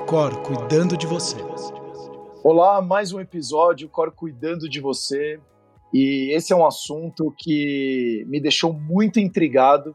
o 0.00 0.06
Cor 0.06 0.42
cuidando 0.42 0.96
de 0.96 1.06
você. 1.06 1.36
Olá, 2.42 2.80
mais 2.80 3.12
um 3.12 3.20
episódio, 3.20 3.88
Cor 3.88 4.10
cuidando 4.10 4.68
de 4.68 4.80
você. 4.80 5.38
E 5.92 6.34
esse 6.34 6.52
é 6.52 6.56
um 6.56 6.64
assunto 6.66 7.32
que 7.36 8.24
me 8.26 8.40
deixou 8.40 8.72
muito 8.72 9.20
intrigado. 9.20 9.94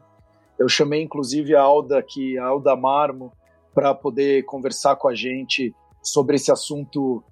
Eu 0.58 0.68
chamei 0.68 1.02
inclusive 1.02 1.56
a 1.56 1.62
Alda 1.62 1.98
aqui, 1.98 2.38
a 2.38 2.46
Alda 2.46 2.76
Marmo, 2.76 3.32
para 3.74 3.94
poder 3.94 4.44
conversar 4.44 4.94
com 4.96 5.08
a 5.08 5.14
gente 5.14 5.74
sobre 6.02 6.36
esse 6.36 6.52
assunto 6.52 7.22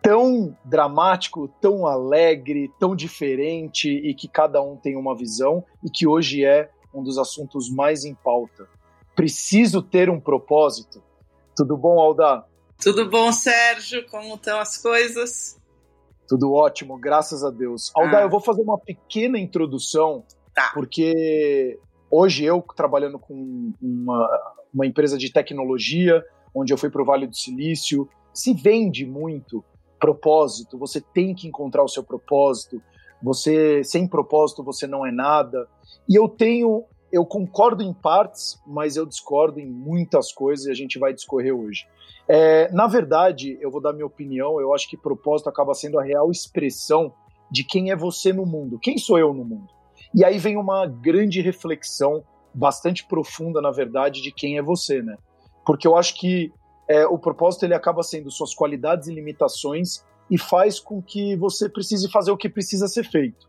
tão 0.00 0.56
dramático, 0.64 1.48
tão 1.60 1.86
alegre, 1.86 2.70
tão 2.78 2.94
diferente 2.94 3.90
e 3.90 4.14
que 4.14 4.28
cada 4.28 4.62
um 4.62 4.76
tem 4.76 4.96
uma 4.96 5.16
visão 5.16 5.64
e 5.82 5.90
que 5.90 6.06
hoje 6.06 6.44
é 6.44 6.70
um 6.94 7.02
dos 7.02 7.18
assuntos 7.18 7.68
mais 7.68 8.04
em 8.04 8.14
pauta. 8.14 8.68
Preciso 9.16 9.82
ter 9.82 10.08
um 10.08 10.20
propósito. 10.20 11.07
Tudo 11.58 11.76
bom, 11.76 11.98
Alda? 11.98 12.44
Tudo 12.80 13.10
bom, 13.10 13.32
Sérgio? 13.32 14.06
Como 14.08 14.36
estão 14.36 14.60
as 14.60 14.76
coisas? 14.80 15.60
Tudo 16.28 16.52
ótimo, 16.52 16.96
graças 16.96 17.42
a 17.42 17.50
Deus. 17.50 17.90
Alda, 17.96 18.18
ah. 18.18 18.22
eu 18.22 18.30
vou 18.30 18.38
fazer 18.38 18.62
uma 18.62 18.78
pequena 18.78 19.36
introdução, 19.40 20.22
tá. 20.54 20.70
porque 20.72 21.76
hoje 22.08 22.44
eu, 22.44 22.64
trabalhando 22.76 23.18
com 23.18 23.72
uma, 23.82 24.54
uma 24.72 24.86
empresa 24.86 25.18
de 25.18 25.32
tecnologia, 25.32 26.24
onde 26.54 26.72
eu 26.72 26.78
fui 26.78 26.90
para 26.90 27.02
o 27.02 27.04
Vale 27.04 27.26
do 27.26 27.34
Silício, 27.34 28.08
se 28.32 28.54
vende 28.54 29.04
muito 29.04 29.64
propósito, 29.98 30.78
você 30.78 31.00
tem 31.00 31.34
que 31.34 31.48
encontrar 31.48 31.82
o 31.82 31.88
seu 31.88 32.04
propósito, 32.04 32.80
você 33.20 33.82
sem 33.82 34.06
propósito 34.06 34.62
você 34.62 34.86
não 34.86 35.04
é 35.04 35.10
nada. 35.10 35.66
E 36.08 36.14
eu 36.14 36.28
tenho 36.28 36.84
eu 37.12 37.24
concordo 37.24 37.82
em 37.82 37.92
partes, 37.92 38.60
mas 38.66 38.96
eu 38.96 39.06
discordo 39.06 39.58
em 39.58 39.66
muitas 39.66 40.32
coisas 40.32 40.66
e 40.66 40.70
a 40.70 40.74
gente 40.74 40.98
vai 40.98 41.12
discorrer 41.12 41.54
hoje. 41.54 41.86
É, 42.28 42.70
na 42.72 42.86
verdade, 42.86 43.56
eu 43.60 43.70
vou 43.70 43.80
dar 43.80 43.92
minha 43.92 44.06
opinião, 44.06 44.60
eu 44.60 44.74
acho 44.74 44.88
que 44.88 44.96
propósito 44.96 45.48
acaba 45.48 45.74
sendo 45.74 45.98
a 45.98 46.02
real 46.02 46.30
expressão 46.30 47.12
de 47.50 47.64
quem 47.64 47.90
é 47.90 47.96
você 47.96 48.32
no 48.32 48.44
mundo, 48.44 48.78
quem 48.78 48.98
sou 48.98 49.18
eu 49.18 49.32
no 49.32 49.44
mundo. 49.44 49.68
E 50.14 50.24
aí 50.24 50.38
vem 50.38 50.56
uma 50.56 50.86
grande 50.86 51.40
reflexão, 51.40 52.22
bastante 52.52 53.06
profunda, 53.06 53.60
na 53.60 53.70
verdade, 53.70 54.22
de 54.22 54.30
quem 54.30 54.58
é 54.58 54.62
você, 54.62 55.02
né? 55.02 55.16
Porque 55.64 55.86
eu 55.86 55.96
acho 55.96 56.14
que 56.14 56.52
é, 56.88 57.06
o 57.06 57.18
propósito 57.18 57.64
ele 57.64 57.74
acaba 57.74 58.02
sendo 58.02 58.30
suas 58.30 58.54
qualidades 58.54 59.08
e 59.08 59.14
limitações 59.14 60.04
e 60.30 60.38
faz 60.38 60.80
com 60.80 61.02
que 61.02 61.36
você 61.36 61.68
precise 61.68 62.10
fazer 62.10 62.30
o 62.30 62.36
que 62.36 62.48
precisa 62.48 62.88
ser 62.88 63.04
feito. 63.04 63.48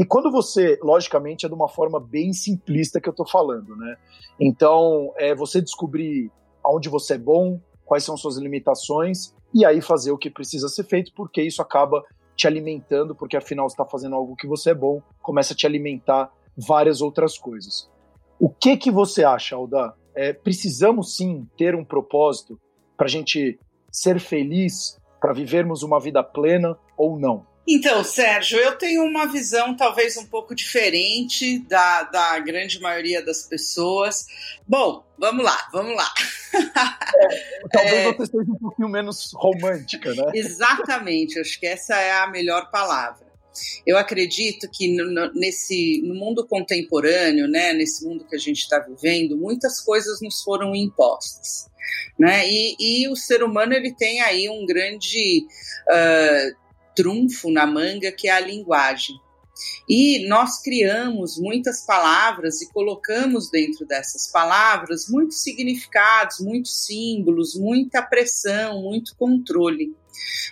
E 0.00 0.04
quando 0.06 0.30
você, 0.30 0.78
logicamente, 0.82 1.44
é 1.44 1.48
de 1.50 1.54
uma 1.54 1.68
forma 1.68 2.00
bem 2.00 2.32
simplista 2.32 2.98
que 2.98 3.06
eu 3.06 3.10
estou 3.10 3.28
falando, 3.28 3.76
né? 3.76 3.96
Então, 4.40 5.12
é 5.18 5.34
você 5.34 5.60
descobrir 5.60 6.32
aonde 6.64 6.88
você 6.88 7.16
é 7.16 7.18
bom, 7.18 7.60
quais 7.84 8.02
são 8.02 8.16
suas 8.16 8.38
limitações, 8.38 9.34
e 9.52 9.62
aí 9.62 9.82
fazer 9.82 10.10
o 10.10 10.16
que 10.16 10.30
precisa 10.30 10.68
ser 10.68 10.84
feito, 10.84 11.12
porque 11.14 11.42
isso 11.42 11.60
acaba 11.60 12.02
te 12.34 12.46
alimentando, 12.46 13.14
porque 13.14 13.36
afinal 13.36 13.66
está 13.66 13.84
fazendo 13.84 14.14
algo 14.14 14.36
que 14.36 14.46
você 14.46 14.70
é 14.70 14.74
bom, 14.74 15.02
começa 15.20 15.52
a 15.52 15.56
te 15.56 15.66
alimentar 15.66 16.32
várias 16.56 17.02
outras 17.02 17.36
coisas. 17.36 17.90
O 18.38 18.48
que 18.48 18.78
que 18.78 18.90
você 18.90 19.22
acha, 19.22 19.54
Alda? 19.54 19.94
É, 20.14 20.32
precisamos 20.32 21.14
sim 21.14 21.46
ter 21.58 21.74
um 21.74 21.84
propósito 21.84 22.58
para 22.96 23.04
a 23.04 23.10
gente 23.10 23.60
ser 23.92 24.18
feliz, 24.18 24.98
para 25.20 25.34
vivermos 25.34 25.82
uma 25.82 26.00
vida 26.00 26.24
plena 26.24 26.74
ou 26.96 27.20
não? 27.20 27.49
Então, 27.72 28.02
Sérgio, 28.02 28.58
eu 28.58 28.76
tenho 28.76 29.04
uma 29.04 29.26
visão 29.26 29.76
talvez 29.76 30.16
um 30.16 30.26
pouco 30.26 30.56
diferente 30.56 31.60
da, 31.68 32.02
da 32.02 32.36
grande 32.40 32.80
maioria 32.80 33.24
das 33.24 33.44
pessoas. 33.44 34.26
Bom, 34.66 35.04
vamos 35.16 35.44
lá, 35.44 35.68
vamos 35.72 35.94
lá. 35.94 36.12
É, 36.52 37.68
talvez 37.72 37.94
é, 37.94 38.12
você 38.12 38.26
seja 38.26 38.50
um 38.50 38.58
pouquinho 38.58 38.88
menos 38.88 39.30
romântica, 39.34 40.12
né? 40.14 40.32
Exatamente, 40.34 41.38
acho 41.38 41.60
que 41.60 41.66
essa 41.66 41.94
é 41.94 42.10
a 42.10 42.26
melhor 42.26 42.72
palavra. 42.72 43.24
Eu 43.86 43.96
acredito 43.96 44.68
que 44.68 44.88
no, 44.92 45.32
nesse 45.32 46.02
no 46.02 46.16
mundo 46.16 46.44
contemporâneo, 46.48 47.46
né, 47.46 47.72
nesse 47.72 48.04
mundo 48.04 48.26
que 48.26 48.34
a 48.34 48.38
gente 48.38 48.62
está 48.62 48.80
vivendo, 48.80 49.36
muitas 49.36 49.80
coisas 49.80 50.20
nos 50.20 50.42
foram 50.42 50.74
impostas. 50.74 51.70
Né? 52.18 52.48
E, 52.48 52.76
e, 52.80 53.08
o 53.08 53.14
ser 53.14 53.44
humano 53.44 53.74
ele 53.74 53.94
tem 53.94 54.20
aí 54.20 54.48
um 54.48 54.66
grande 54.66 55.46
uh, 55.88 56.60
trunfo 56.94 57.50
na 57.50 57.66
manga 57.66 58.12
que 58.12 58.28
é 58.28 58.32
a 58.32 58.40
linguagem. 58.40 59.16
E 59.88 60.26
nós 60.28 60.62
criamos 60.62 61.38
muitas 61.38 61.84
palavras 61.84 62.62
e 62.62 62.72
colocamos 62.72 63.50
dentro 63.50 63.86
dessas 63.86 64.30
palavras 64.30 65.08
muitos 65.08 65.42
significados, 65.42 66.40
muitos 66.40 66.86
símbolos, 66.86 67.54
muita 67.56 68.00
pressão, 68.02 68.82
muito 68.82 69.14
controle. 69.16 69.94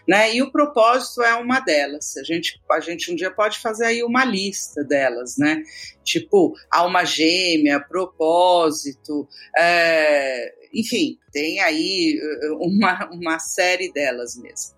Né? 0.06 0.34
E 0.34 0.42
o 0.42 0.50
propósito 0.50 1.22
é 1.22 1.34
uma 1.34 1.60
delas. 1.60 2.16
A 2.16 2.22
gente, 2.22 2.60
a 2.70 2.80
gente 2.80 3.12
um 3.12 3.14
dia 3.14 3.30
pode 3.30 3.58
fazer 3.58 3.86
aí 3.86 4.02
uma 4.02 4.24
lista 4.24 4.82
delas, 4.82 5.36
né? 5.36 5.62
Tipo, 6.02 6.54
alma 6.70 7.04
gêmea, 7.04 7.78
propósito, 7.78 9.28
é, 9.56 10.54
enfim, 10.72 11.18
tem 11.30 11.60
aí 11.60 12.18
uma, 12.60 13.10
uma 13.12 13.38
série 13.38 13.92
delas 13.92 14.36
mesmo. 14.36 14.74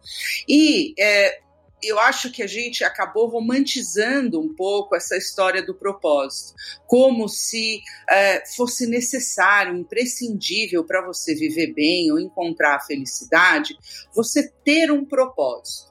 E 0.49 0.93
é, 0.99 1.41
eu 1.83 1.99
acho 1.99 2.31
que 2.31 2.43
a 2.43 2.47
gente 2.47 2.85
acabou 2.85 3.29
romantizando 3.29 4.41
um 4.41 4.55
pouco 4.55 4.95
essa 4.95 5.17
história 5.17 5.63
do 5.63 5.75
propósito, 5.75 6.55
como 6.87 7.29
se 7.29 7.81
é, 8.09 8.45
fosse 8.55 8.87
necessário, 8.87 9.77
imprescindível 9.77 10.85
para 10.85 11.05
você 11.05 11.35
viver 11.35 11.73
bem 11.73 12.11
ou 12.13 12.19
encontrar 12.19 12.77
a 12.77 12.81
felicidade, 12.81 13.77
você 14.15 14.51
ter 14.65 14.91
um 14.91 15.05
propósito. 15.05 15.91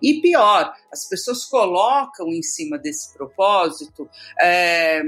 E 0.00 0.20
pior, 0.20 0.72
as 0.92 1.08
pessoas 1.08 1.44
colocam 1.44 2.28
em 2.28 2.42
cima 2.42 2.78
desse 2.78 3.12
propósito 3.12 4.08
é, 4.40 5.02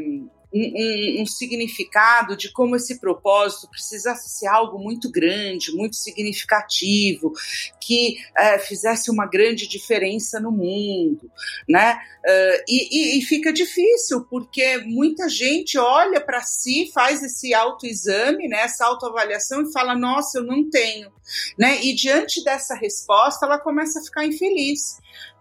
um, 0.53 1.23
um, 1.23 1.27
significado 1.27 2.37
de 2.37 2.51
como 2.53 2.77
esse 2.77 2.99
propósito 2.99 3.69
precisa 3.69 4.15
ser 4.15 4.47
algo 4.47 4.79
muito 4.79 5.11
grande, 5.11 5.75
muito 5.75 5.97
significativo, 5.97 7.33
que 7.81 8.17
é, 8.37 8.59
fizesse 8.59 9.11
uma 9.11 9.27
grande 9.27 9.69
diferença 9.69 10.41
no 10.41 10.51
mundo, 10.51 11.31
né? 11.69 11.99
Uh, 12.25 12.63
e, 12.69 13.17
e, 13.17 13.19
e, 13.19 13.23
fica 13.23 13.53
difícil 13.53 14.25
porque 14.29 14.79
muita 14.79 15.29
gente 15.29 15.79
olha 15.79 16.21
para 16.21 16.43
si, 16.43 16.91
faz 16.93 17.23
esse 17.23 17.55
autoexame, 17.55 18.49
né? 18.49 18.61
Essa 18.63 18.87
autoavaliação 18.87 19.63
e 19.63 19.73
fala: 19.73 19.95
Nossa, 19.95 20.39
eu 20.39 20.45
não 20.45 20.69
tenho, 20.69 21.11
né? 21.59 21.83
E 21.83 21.95
diante 21.95 22.43
dessa 22.43 22.75
resposta, 22.75 23.47
ela 23.47 23.59
começa 23.59 24.01
a 24.01 24.03
ficar 24.03 24.27
infeliz 24.27 24.99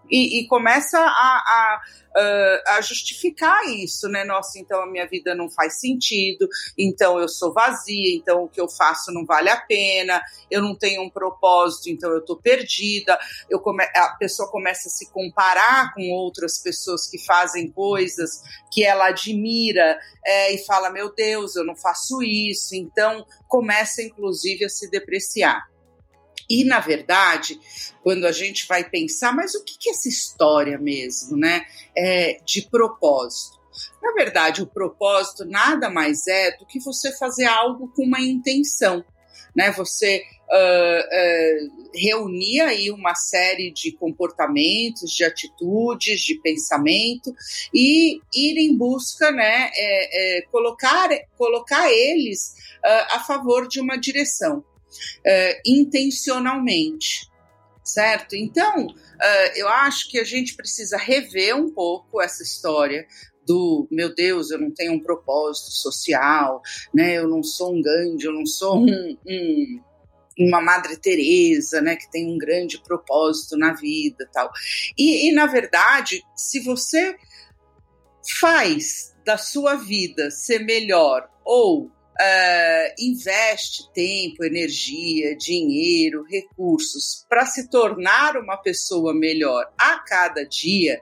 e, 0.09 0.39
e 0.39 0.47
começa 0.47 0.99
a, 0.99 1.01
a, 1.03 1.81
a, 2.75 2.81
justificar 2.81 3.65
isso, 3.65 4.07
né? 4.07 4.23
Nossa, 4.23 4.57
então 4.59 4.81
a 4.81 4.87
minha 4.87 5.07
vida 5.07 5.35
não 5.35 5.49
faz 5.49 5.79
sentido, 5.79 6.47
então 6.77 7.19
eu 7.19 7.27
sou 7.27 7.53
vazia, 7.53 8.15
então 8.15 8.43
o 8.43 8.49
que 8.49 8.59
eu 8.59 8.67
faço 8.67 9.11
não 9.11 9.25
vale 9.25 9.49
a 9.49 9.57
pena, 9.57 10.21
eu 10.49 10.61
não 10.61 10.75
tenho 10.75 11.03
um 11.03 11.09
propósito, 11.09 11.89
então 11.89 12.11
eu 12.11 12.23
tô 12.23 12.35
perdida. 12.35 13.17
Eu 13.49 13.59
come, 13.59 13.83
a 13.83 14.15
pessoa 14.19 14.49
começa 14.49 14.87
a 14.87 14.91
se 14.91 15.11
comparar 15.11 15.93
com 15.93 16.09
outras 16.11 16.59
pessoas 16.59 17.07
que 17.07 17.23
fazem 17.23 17.71
coisas 17.71 18.41
que 18.71 18.83
ela 18.83 19.07
admira 19.07 19.99
é, 20.25 20.53
e 20.53 20.65
fala: 20.65 20.89
Meu 20.89 21.13
Deus, 21.13 21.55
eu 21.55 21.65
não 21.65 21.75
faço 21.75 22.21
isso, 22.23 22.75
então 22.75 23.25
começa 23.47 24.01
inclusive 24.01 24.65
a 24.65 24.69
se 24.69 24.89
depreciar. 24.89 25.67
E, 26.49 26.63
na 26.63 26.79
verdade, 26.79 27.59
quando 28.01 28.25
a 28.25 28.31
gente 28.31 28.67
vai 28.67 28.89
pensar, 28.89 29.33
mas 29.33 29.53
o 29.53 29.63
que 29.63 29.89
é 29.89 29.91
essa 29.91 30.07
história 30.07 30.77
mesmo, 30.77 31.35
né? 31.35 31.65
É, 31.95 32.39
de 32.45 32.61
propósito. 32.69 33.57
Na 34.01 34.13
verdade, 34.13 34.61
o 34.61 34.67
propósito 34.67 35.45
nada 35.45 35.89
mais 35.89 36.25
é 36.27 36.57
do 36.57 36.65
que 36.65 36.79
você 36.79 37.15
fazer 37.17 37.45
algo 37.45 37.91
com 37.95 38.03
uma 38.03 38.21
intenção, 38.21 39.03
né? 39.55 39.71
Você 39.71 40.23
uh, 40.49 41.73
uh, 41.79 41.89
reunir 41.93 42.61
aí 42.61 42.91
uma 42.91 43.13
série 43.13 43.71
de 43.71 43.91
comportamentos, 43.91 45.11
de 45.11 45.23
atitudes, 45.23 46.21
de 46.21 46.39
pensamento 46.41 47.33
e 47.73 48.21
ir 48.33 48.57
em 48.57 48.75
busca, 48.75 49.31
né? 49.31 49.69
É, 49.75 50.37
é, 50.37 50.41
colocar, 50.43 51.09
colocar 51.37 51.91
eles 51.91 52.53
uh, 52.85 53.15
a 53.15 53.19
favor 53.19 53.67
de 53.67 53.81
uma 53.81 53.97
direção 53.97 54.63
uh, 55.19 55.61
intencionalmente, 55.65 57.29
certo? 57.83 58.35
Então, 58.35 58.87
uh, 58.87 59.51
eu 59.55 59.67
acho 59.67 60.09
que 60.09 60.19
a 60.19 60.23
gente 60.23 60.55
precisa 60.55 60.97
rever 60.97 61.55
um 61.55 61.71
pouco 61.71 62.21
essa 62.21 62.43
história 62.43 63.07
do 63.45 63.87
meu 63.89 64.13
Deus, 64.13 64.51
eu 64.51 64.59
não 64.59 64.71
tenho 64.71 64.91
um 64.93 64.99
propósito 64.99 65.71
social, 65.71 66.61
né? 66.93 67.17
Eu 67.17 67.29
não 67.29 67.41
sou 67.41 67.73
um 67.73 67.81
Gandhi, 67.81 68.25
eu 68.25 68.33
não 68.33 68.45
sou 68.45 68.77
um, 68.77 69.17
um 69.25 69.81
uma 70.37 70.61
Madre 70.61 70.95
Teresa, 70.97 71.81
né, 71.81 71.95
que 71.95 72.09
tem 72.11 72.31
um 72.31 72.37
grande 72.37 72.79
propósito 72.83 73.57
na 73.57 73.73
vida, 73.73 74.29
tal. 74.31 74.51
E, 74.97 75.27
e 75.27 75.33
na 75.33 75.47
verdade, 75.47 76.23
se 76.35 76.59
você 76.59 77.15
faz 78.39 79.15
da 79.25 79.37
sua 79.37 79.75
vida 79.75 80.29
ser 80.29 80.59
melhor 80.59 81.27
ou 81.43 81.91
uh, 82.19 82.93
investe 82.99 83.91
tempo, 83.93 84.43
energia, 84.43 85.35
dinheiro, 85.37 86.23
recursos 86.29 87.25
para 87.29 87.45
se 87.45 87.69
tornar 87.69 88.37
uma 88.37 88.57
pessoa 88.57 89.13
melhor 89.13 89.65
a 89.79 89.99
cada 89.99 90.43
dia, 90.43 90.99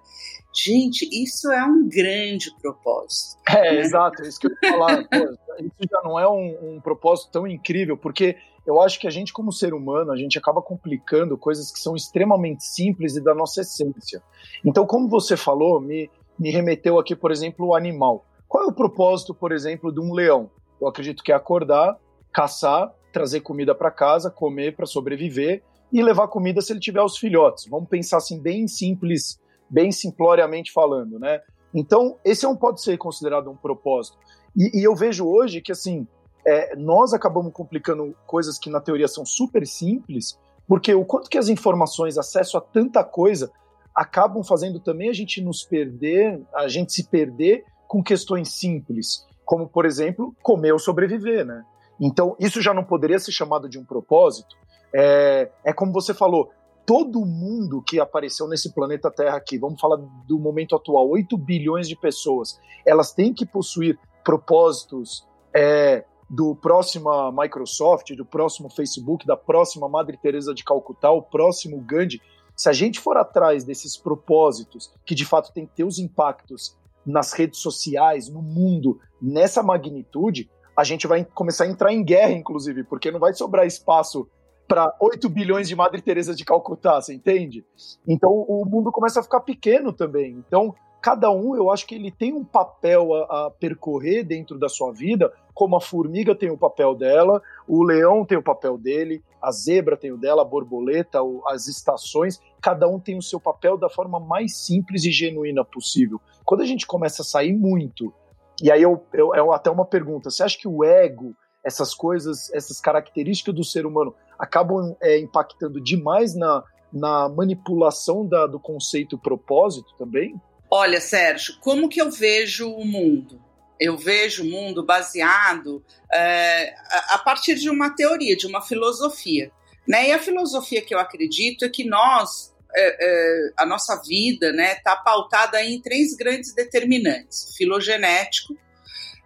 gente, 0.54 1.08
isso 1.12 1.52
é 1.52 1.64
um 1.64 1.88
grande 1.88 2.52
propósito. 2.62 3.38
É, 3.50 3.74
né? 3.74 3.80
exato, 3.80 4.24
é 4.24 4.28
isso 4.28 4.40
que 4.40 4.48
eu 4.48 4.52
ia 4.52 4.72
falar. 4.72 5.04
Pô, 5.10 5.38
isso 5.60 5.90
já 5.90 6.02
não 6.04 6.20
é 6.20 6.30
um, 6.30 6.76
um 6.76 6.82
propósito 6.82 7.32
tão 7.32 7.48
incrível, 7.48 7.98
porque 7.98 8.38
eu 8.66 8.82
acho 8.82 9.00
que 9.00 9.08
a 9.08 9.12
gente, 9.12 9.32
como 9.32 9.52
ser 9.52 9.74
humano, 9.74 10.12
a 10.12 10.18
gente 10.18 10.38
acaba 10.38 10.62
complicando 10.62 11.38
coisas 11.38 11.72
que 11.72 11.80
são 11.80 11.96
extremamente 11.96 12.64
simples 12.66 13.16
e 13.16 13.24
da 13.24 13.34
nossa 13.34 13.62
essência. 13.62 14.22
Então, 14.66 14.86
como 14.86 15.08
você 15.08 15.38
falou, 15.38 15.80
me, 15.80 16.10
me 16.38 16.50
remeteu 16.50 16.98
aqui, 16.98 17.16
por 17.16 17.32
exemplo, 17.32 17.68
o 17.68 17.76
animal. 17.76 18.26
Qual 18.48 18.64
é 18.64 18.68
o 18.68 18.74
propósito, 18.74 19.34
por 19.34 19.52
exemplo, 19.52 19.92
de 19.92 20.00
um 20.00 20.14
leão? 20.14 20.50
Eu 20.80 20.88
acredito 20.88 21.24
que 21.24 21.32
é 21.32 21.36
acordar, 21.36 21.98
caçar, 22.32 22.94
trazer 23.12 23.42
comida 23.42 23.74
para 23.74 23.92
casa, 23.92 24.30
comer 24.30 24.76
para 24.76 24.86
sobreviver 24.86 25.64
e 25.92 26.04
levar 26.04 26.28
comida 26.28 26.62
se 26.62 26.74
ele 26.74 26.80
tiver 26.80 27.02
os 27.02 27.18
filhotes. 27.18 27.66
Vamos 27.70 27.88
pensar 27.88 28.18
assim, 28.18 28.40
bem 28.40 28.68
simples, 28.68 29.40
bem 29.70 29.92
simploriamente 29.92 30.72
falando, 30.72 31.18
né? 31.18 31.42
Então, 31.74 32.18
esse 32.24 32.44
não 32.44 32.56
pode 32.56 32.82
ser 32.82 32.98
considerado 32.98 33.50
um 33.50 33.56
propósito. 33.56 34.18
E, 34.56 34.80
e 34.80 34.84
eu 34.84 34.96
vejo 34.96 35.26
hoje 35.26 35.62
que, 35.62 35.72
assim, 35.72 36.08
é, 36.46 36.76
nós 36.76 37.14
acabamos 37.14 37.52
complicando 37.52 38.16
coisas 38.26 38.58
que 38.58 38.70
na 38.70 38.80
teoria 38.80 39.08
são 39.08 39.26
super 39.26 39.66
simples, 39.66 40.40
porque 40.68 40.94
o 40.94 41.04
quanto 41.04 41.30
que 41.30 41.38
as 41.38 41.50
informações, 41.50 42.18
acesso 42.18 42.58
a 42.58 42.62
tanta 42.62 43.04
coisa, 43.04 43.52
acabam 43.94 44.44
fazendo 44.44 44.80
também 44.80 45.10
a 45.10 45.14
gente 45.14 45.42
nos 45.42 45.64
perder, 45.64 46.42
a 46.54 46.68
gente 46.68 46.94
se 46.94 47.06
perder 47.06 47.64
com 47.88 48.04
questões 48.04 48.50
simples, 48.54 49.26
como, 49.46 49.68
por 49.68 49.86
exemplo, 49.86 50.36
comer 50.42 50.72
ou 50.72 50.80
sobreviver, 50.80 51.46
né? 51.46 51.64
Então, 52.00 52.36
isso 52.40 52.62
já 52.62 52.74
não 52.74 52.84
poderia 52.84 53.20
ser 53.20 53.32
chamado 53.32 53.70
de 53.70 53.80
um 53.80 53.86
propósito. 53.86 54.56
É, 54.94 55.50
é 55.64 55.74
como 55.74 55.94
você 55.94 56.14
falou, 56.14 56.52
todo 56.86 57.26
mundo 57.26 57.82
que 57.82 58.00
apareceu 58.00 58.48
nesse 58.48 58.74
planeta 58.74 59.10
Terra 59.10 59.38
aqui, 59.38 59.58
vamos 59.58 59.80
falar 59.80 59.98
do 60.28 60.38
momento 60.38 60.76
atual, 60.76 61.10
8 61.10 61.38
bilhões 61.38 61.88
de 61.88 61.96
pessoas, 61.96 62.60
elas 62.86 63.14
têm 63.14 63.34
que 63.34 63.46
possuir 63.46 63.98
propósitos 64.24 65.26
é, 65.54 66.04
do 66.30 66.56
próximo 66.56 67.10
Microsoft, 67.32 68.14
do 68.16 68.26
próximo 68.26 68.70
Facebook, 68.70 69.26
da 69.26 69.38
próxima 69.38 69.88
Madre 69.88 70.18
Teresa 70.18 70.54
de 70.54 70.64
Calcutá, 70.64 71.12
o 71.12 71.22
próximo 71.22 71.80
Gandhi. 71.82 72.22
Se 72.56 72.70
a 72.70 72.74
gente 72.74 73.00
for 73.00 73.18
atrás 73.18 73.64
desses 73.64 73.98
propósitos, 73.98 74.92
que 75.06 75.14
de 75.14 75.26
fato 75.26 75.54
tem 75.54 75.66
que 75.66 75.76
ter 75.76 75.84
os 75.84 76.00
impactos 76.00 76.76
nas 77.06 77.34
redes 77.34 77.60
sociais, 77.60 78.30
no 78.30 78.42
mundo, 78.42 79.00
nessa 79.22 79.62
magnitude, 79.62 80.50
a 80.76 80.84
gente 80.84 81.08
vai 81.08 81.24
começar 81.24 81.66
a 81.66 81.68
entrar 81.68 81.94
em 81.94 82.04
guerra, 82.04 82.32
inclusive, 82.32 82.84
porque 82.84 83.12
não 83.12 83.20
vai 83.20 83.34
sobrar 83.34 83.66
espaço 83.66 84.28
para 84.68 84.94
8 85.00 85.30
bilhões 85.30 85.68
de 85.68 85.76
Madre 85.76 86.02
Teresa 86.02 86.34
de 86.34 86.44
Calcutá, 86.44 87.00
você 87.00 87.14
entende? 87.14 87.64
Então 88.08 88.32
o 88.32 88.66
mundo 88.66 88.92
começa 88.92 89.20
a 89.20 89.24
ficar 89.24 89.42
pequeno 89.42 89.94
também. 89.94 90.44
Então, 90.48 90.74
cada 91.06 91.30
um, 91.30 91.56
eu 91.56 91.70
acho 91.70 91.86
que 91.86 91.94
ele 91.94 92.10
tem 92.10 92.34
um 92.34 92.44
papel 92.44 93.14
a, 93.14 93.46
a, 93.46 93.52
percorrer 93.52 94.24
dentro 94.24 94.58
da 94.58 94.68
sua 94.68 94.92
vida, 94.92 95.32
como 95.54 95.76
a 95.76 95.80
formiga 95.80 96.34
tem 96.34 96.50
o 96.50 96.58
papel 96.58 96.96
dela, 96.96 97.44
o 97.68 97.84
leão 97.84 98.26
tem 98.26 98.36
o 98.36 98.42
papel 98.42 98.76
dele, 98.76 99.24
a 99.40 99.52
zebra 99.52 99.96
tem 99.96 100.12
o 100.12 100.18
dela, 100.18 100.42
a 100.42 100.46
borboleta, 100.46 101.22
o, 101.22 101.44
as 101.48 101.68
estações, 101.68 102.42
cada 102.60 102.88
um 102.88 103.00
tem 103.00 103.20
o 103.20 103.22
seu 103.22 103.40
papel 103.40 103.78
da 103.78 103.88
forma 103.88 104.20
mais 104.20 104.58
simples 104.58 105.06
e 105.06 105.12
genuína 105.12 105.64
possível. 105.64 106.20
Quando 106.44 106.62
a 106.62 106.66
gente 106.66 106.88
começa 106.88 107.22
a 107.22 107.26
sair 107.26 107.54
muito, 107.54 108.12
e 108.60 108.72
aí 108.72 108.82
eu, 108.82 109.06
eu, 109.14 109.36
é 109.36 109.56
até 109.56 109.70
uma 109.70 109.86
pergunta, 109.86 110.32
você 110.32 110.42
acha 110.42 110.58
que 110.58 110.68
o 110.68 110.84
ego, 110.84 111.36
essas 111.64 111.94
coisas, 111.94 112.52
essas 112.52 112.82
características 112.82 113.54
do 113.54 113.64
ser 113.64 113.86
humano 113.86 114.16
acabam 114.40 114.96
é, 115.00 115.20
impactando 115.20 115.80
demais 115.80 116.34
na, 116.34 116.64
na 116.92 117.30
manipulação 117.30 118.26
da, 118.26 118.48
do 118.48 118.60
conceito 118.60 119.20
propósito 119.20 119.94
também? 120.00 120.36
Olha, 120.78 121.00
Sérgio, 121.00 121.56
como 121.62 121.88
que 121.88 122.02
eu 122.02 122.12
vejo 122.12 122.70
o 122.70 122.84
mundo? 122.84 123.42
Eu 123.80 123.96
vejo 123.96 124.44
o 124.44 124.46
mundo 124.46 124.86
baseado 124.86 125.82
é, 126.14 126.76
a 127.12 127.18
partir 127.18 127.56
de 127.56 127.70
uma 127.70 127.96
teoria, 127.96 128.36
de 128.36 128.46
uma 128.46 128.62
filosofia. 128.62 129.50
Né? 129.88 130.10
E 130.10 130.12
a 130.12 130.20
filosofia 130.20 130.82
que 130.82 130.94
eu 130.94 131.00
acredito 131.00 131.64
é 131.64 131.70
que 131.70 131.86
nós, 131.86 132.54
é, 132.76 132.98
é, 133.00 133.54
a 133.56 133.66
nossa 133.66 134.02
vida 134.06 134.48
está 134.48 134.58
né, 134.58 134.76
tá 134.76 134.98
pautada 134.98 135.64
em 135.64 135.80
três 135.80 136.14
grandes 136.14 136.54
determinantes: 136.54 137.56
filogenético, 137.56 138.54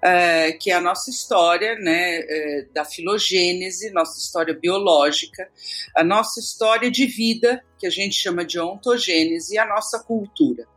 é, 0.03 0.51
que 0.51 0.69
é 0.69 0.75
a 0.75 0.81
nossa 0.81 1.09
história 1.09 1.73
né, 1.79 2.19
é, 2.19 2.67
da 2.71 2.85
filogênese, 2.85 3.89
nossa 3.89 4.19
história 4.19 4.53
biológica, 4.53 5.49
a 5.97 6.03
nossa 6.03 6.39
história 6.39 6.91
de 6.91 7.07
vida, 7.07 7.65
que 7.79 7.87
a 7.87 7.89
gente 7.89 8.13
chama 8.13 8.45
de 8.45 8.59
ontogênese, 8.59 9.55
e 9.55 9.57
a 9.57 9.65
nossa 9.65 9.97
cultura. 9.97 10.67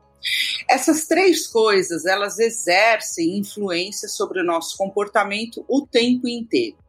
Essas 0.69 1.07
três 1.07 1.47
coisas, 1.47 2.05
elas 2.05 2.39
exercem 2.39 3.39
influência 3.39 4.09
sobre 4.09 4.41
o 4.41 4.45
nosso 4.45 4.77
comportamento 4.77 5.65
o 5.69 5.87
tempo 5.87 6.29
inteiro 6.29 6.82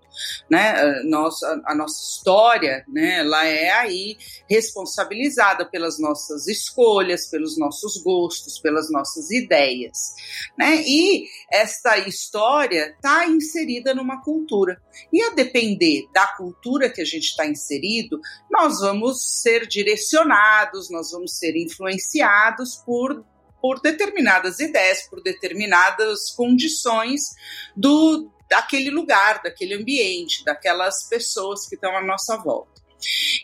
né? 0.49 1.01
Nossa, 1.03 1.61
a 1.65 1.75
nossa 1.75 2.01
história, 2.01 2.83
né? 2.87 3.19
Ela 3.19 3.45
é 3.45 3.69
aí 3.71 4.17
responsabilizada 4.49 5.65
pelas 5.65 5.99
nossas 5.99 6.47
escolhas, 6.47 7.27
pelos 7.27 7.57
nossos 7.57 8.01
gostos, 8.03 8.59
pelas 8.59 8.89
nossas 8.91 9.31
ideias, 9.31 10.13
né? 10.57 10.81
E 10.85 11.27
esta 11.51 11.97
história 11.99 12.93
está 12.95 13.25
inserida 13.27 13.93
numa 13.93 14.21
cultura. 14.21 14.81
E 15.11 15.21
a 15.21 15.31
depender 15.31 16.07
da 16.13 16.27
cultura 16.27 16.89
que 16.89 17.01
a 17.01 17.05
gente 17.05 17.25
está 17.25 17.45
inserido, 17.45 18.19
nós 18.49 18.79
vamos 18.79 19.41
ser 19.41 19.67
direcionados, 19.67 20.89
nós 20.89 21.11
vamos 21.11 21.37
ser 21.37 21.55
influenciados 21.55 22.75
por 22.85 23.23
por 23.63 23.79
determinadas 23.79 24.59
ideias, 24.59 25.07
por 25.09 25.23
determinadas 25.23 26.31
condições 26.31 27.33
do, 27.73 28.29
daquele 28.53 28.91
lugar, 28.91 29.41
daquele 29.41 29.73
ambiente, 29.73 30.45
daquelas 30.45 31.07
pessoas 31.09 31.67
que 31.67 31.73
estão 31.73 31.97
à 31.97 32.03
nossa 32.03 32.37
volta. 32.37 32.83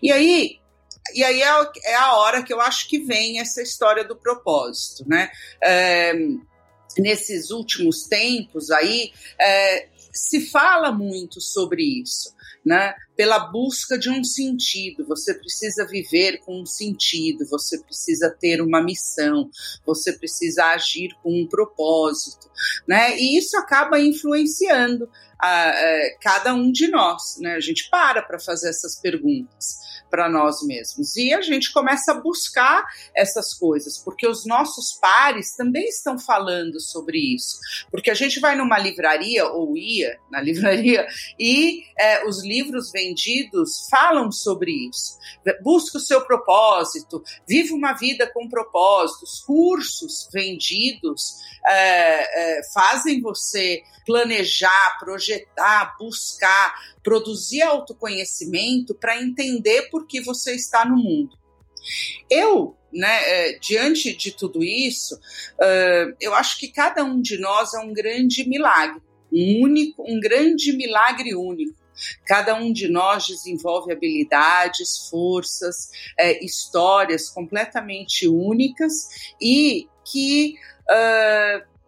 E 0.04 0.12
aí, 0.12 0.60
e 1.16 1.24
aí 1.24 1.42
é, 1.42 1.72
é, 1.86 1.96
a 1.96 2.14
hora 2.18 2.44
que 2.44 2.54
eu 2.54 2.62
acho 2.62 2.88
que 2.88 3.00
vem 3.00 3.40
essa 3.40 3.60
história 3.60 4.04
do 4.04 4.16
propósito, 4.16 5.04
né? 5.10 5.32
É, 5.64 6.14
nesses 6.96 7.50
últimos 7.50 8.04
tempos 8.04 8.70
aí, 8.70 9.12
é, 9.42 9.90
se 10.14 10.48
fala 10.52 10.92
muito 10.92 11.42
sobre 11.42 11.81
isso 11.83 12.38
né? 12.69 12.94
Pela 13.16 13.40
busca 13.40 13.97
de 13.97 14.11
um 14.11 14.23
sentido. 14.23 15.04
Você 15.07 15.33
precisa 15.33 15.88
viver 15.88 16.38
com 16.42 16.61
um 16.61 16.68
sentido, 16.68 17.44
você 17.47 17.80
precisa 17.80 18.30
ter 18.30 18.61
uma 18.61 18.80
missão, 18.80 19.49
você 19.83 20.14
precisa 20.14 20.66
agir 20.66 21.09
com 21.23 21.33
um 21.33 21.47
propósito, 21.47 22.47
né? 22.88 23.18
E 23.18 23.40
isso 23.40 23.57
acaba 23.57 23.99
influenciando 23.99 25.09
a, 25.42 25.69
a 25.71 26.18
cada 26.21 26.54
um 26.54 26.71
de 26.71 26.88
nós, 26.90 27.40
né? 27.40 27.56
A 27.56 27.59
gente 27.59 27.90
para 27.90 28.21
para 28.21 28.40
fazer 28.40 28.69
essas 28.69 28.95
perguntas 29.02 29.89
para 30.09 30.30
nós 30.30 30.61
mesmos. 30.63 31.16
E 31.16 31.33
a 31.33 31.42
gente 31.42 31.71
começa 31.71 32.11
a 32.11 32.19
buscar 32.19 32.85
essas 33.16 33.54
coisas, 33.54 33.97
porque 33.97 34.28
os 34.28 34.45
nossos 34.45 34.94
pares 34.94 35.56
também 35.56 35.87
estão 35.87 36.18
falando 36.18 36.80
sobre 36.80 37.18
isso. 37.35 37.59
Porque 37.92 38.09
a 38.09 38.13
gente 38.16 38.39
vai 38.39 38.56
numa 38.56 38.78
livraria, 38.78 39.47
ou 39.47 39.78
ia 39.78 40.19
na 40.30 40.42
livraria, 40.42 41.07
e 41.39 41.83
é, 41.97 42.25
os 42.28 42.44
livros 42.44 42.92
vendidos 42.92 43.87
falam 43.89 44.31
sobre 44.31 44.71
isso. 44.89 45.18
Busca 45.61 45.97
o 45.97 46.01
seu 46.01 46.21
propósito, 46.25 47.23
vive 47.47 47.73
uma 47.73 47.94
vida 47.94 48.28
com 48.28 48.47
propósitos, 48.47 49.42
cursos 49.45 50.30
vendidos 50.33 51.35
é, 51.68 52.57
é, 52.59 52.61
fazem 52.73 53.21
você 53.21 53.83
planejar, 54.06 54.97
projetar, 54.99 55.95
buscar, 55.99 56.73
produzir 57.04 57.61
autoconhecimento 57.61 58.95
para 58.95 59.21
entender 59.21 59.89
por 59.89 59.99
que 60.06 60.22
você 60.22 60.56
está 60.56 60.86
no 60.86 60.98
mundo. 60.98 61.38
Eu, 62.30 62.76
né, 62.92 63.22
é, 63.24 63.60
diante 63.60 64.16
de 64.16 64.32
tudo 64.32 64.64
isso, 64.64 65.20
eu 66.20 66.34
acho 66.34 66.60
que 66.60 66.68
cada 66.68 67.04
um 67.04 67.22
de 67.22 67.38
nós 67.38 67.74
é 67.74 67.80
um 67.80 67.94
grande 67.94 68.48
milagre, 68.48 69.02
um 69.32 69.64
único, 69.64 70.04
um 70.08 70.20
grande 70.20 70.74
milagre 70.74 71.36
único. 71.36 71.78
Cada 72.26 72.56
um 72.56 72.72
de 72.72 72.88
nós 72.88 73.28
desenvolve 73.28 73.92
habilidades, 73.92 75.10
forças, 75.10 75.90
é, 76.18 76.44
histórias 76.44 77.30
completamente 77.30 78.28
únicas 78.28 79.08
e 79.42 79.88
que 80.06 80.56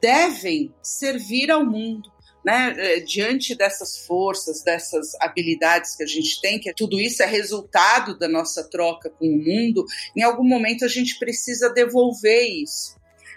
devem 0.01 0.73
servir 0.81 1.51
ao 1.51 1.65
mundo. 1.65 2.10
Né, 2.43 2.73
é, 2.75 2.99
diante 3.01 3.53
dessas 3.53 3.99
forças, 3.99 4.63
dessas 4.63 5.13
habilidades 5.19 5.95
que 5.95 6.01
a 6.01 6.07
gente 6.07 6.41
tem, 6.41 6.59
que 6.59 6.73
tudo 6.73 6.99
isso 6.99 7.21
é 7.21 7.27
resultado 7.27 8.17
da 8.17 8.27
nossa 8.27 8.67
troca 8.67 9.11
com 9.11 9.27
o 9.27 9.37
mundo, 9.37 9.85
em 10.17 10.23
algum 10.23 10.43
momento 10.43 10.83
a 10.83 10.87
gente 10.87 11.19
precisa 11.19 11.69
devolver 11.69 12.47
isso. 12.63 12.95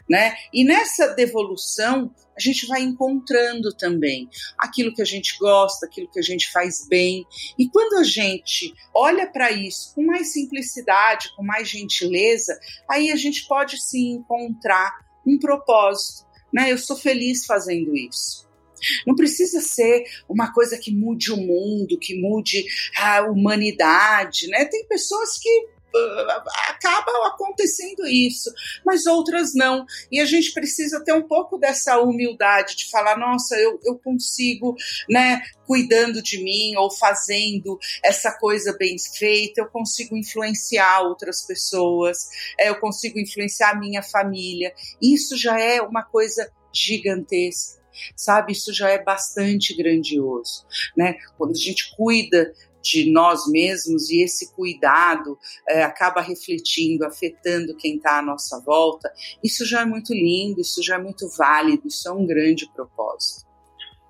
né? 0.08 0.34
E 0.52 0.64
nessa 0.64 1.08
devolução 1.08 2.10
a 2.36 2.40
gente 2.40 2.66
vai 2.66 2.82
encontrando 2.82 3.72
também 3.72 4.28
aquilo 4.58 4.92
que 4.92 5.02
a 5.02 5.04
gente 5.04 5.36
gosta, 5.38 5.86
aquilo 5.86 6.10
que 6.10 6.18
a 6.18 6.22
gente 6.22 6.50
faz 6.50 6.86
bem. 6.88 7.24
E 7.58 7.68
quando 7.68 7.98
a 7.98 8.02
gente 8.02 8.74
olha 8.92 9.26
para 9.26 9.52
isso 9.52 9.94
com 9.94 10.04
mais 10.04 10.32
simplicidade, 10.32 11.30
com 11.36 11.44
mais 11.44 11.68
gentileza, 11.68 12.58
aí 12.90 13.12
a 13.12 13.16
gente 13.16 13.46
pode 13.46 13.80
sim 13.80 14.14
encontrar 14.14 14.92
um 15.26 15.38
propósito, 15.38 16.26
né? 16.52 16.70
Eu 16.70 16.78
sou 16.78 16.96
feliz 16.96 17.46
fazendo 17.46 17.96
isso. 17.96 18.43
Não 19.06 19.14
precisa 19.14 19.60
ser 19.60 20.04
uma 20.28 20.52
coisa 20.52 20.78
que 20.78 20.92
mude 20.92 21.32
o 21.32 21.36
mundo, 21.36 21.98
que 21.98 22.20
mude 22.20 22.64
a 22.96 23.22
humanidade, 23.22 24.48
né? 24.48 24.64
Tem 24.64 24.86
pessoas 24.86 25.38
que 25.38 25.74
acaba 26.68 27.28
acontecendo 27.28 28.06
isso, 28.06 28.52
mas 28.84 29.06
outras 29.06 29.54
não. 29.54 29.86
E 30.10 30.20
a 30.20 30.24
gente 30.24 30.52
precisa 30.52 31.02
ter 31.04 31.12
um 31.12 31.22
pouco 31.22 31.56
dessa 31.56 32.00
humildade 32.00 32.76
de 32.76 32.90
falar: 32.90 33.16
nossa, 33.16 33.56
eu, 33.56 33.78
eu 33.84 33.96
consigo, 33.98 34.74
né, 35.08 35.42
cuidando 35.66 36.22
de 36.22 36.42
mim 36.42 36.76
ou 36.76 36.90
fazendo 36.90 37.78
essa 38.04 38.32
coisa 38.32 38.76
bem 38.76 38.96
feita, 38.98 39.60
eu 39.60 39.68
consigo 39.68 40.16
influenciar 40.16 41.02
outras 41.02 41.42
pessoas, 41.42 42.28
é, 42.58 42.68
eu 42.68 42.80
consigo 42.80 43.18
influenciar 43.18 43.70
a 43.70 43.78
minha 43.78 44.02
família. 44.02 44.74
Isso 45.00 45.36
já 45.36 45.58
é 45.58 45.80
uma 45.80 46.02
coisa 46.02 46.50
gigantesca 46.72 47.83
sabe? 48.16 48.52
Isso 48.52 48.72
já 48.72 48.90
é 48.90 49.02
bastante 49.02 49.76
grandioso, 49.76 50.66
né? 50.96 51.16
Quando 51.36 51.52
a 51.52 51.58
gente 51.58 51.94
cuida 51.96 52.52
de 52.82 53.10
nós 53.10 53.46
mesmos 53.48 54.10
e 54.10 54.22
esse 54.22 54.52
cuidado 54.52 55.38
é, 55.66 55.82
acaba 55.82 56.20
refletindo, 56.20 57.06
afetando 57.06 57.74
quem 57.76 57.96
está 57.96 58.18
à 58.18 58.22
nossa 58.22 58.60
volta, 58.60 59.10
isso 59.42 59.64
já 59.64 59.80
é 59.80 59.84
muito 59.86 60.12
lindo, 60.12 60.60
isso 60.60 60.82
já 60.82 60.96
é 60.96 60.98
muito 60.98 61.26
válido, 61.38 61.88
isso 61.88 62.06
é 62.06 62.12
um 62.12 62.26
grande 62.26 62.70
propósito. 62.74 63.46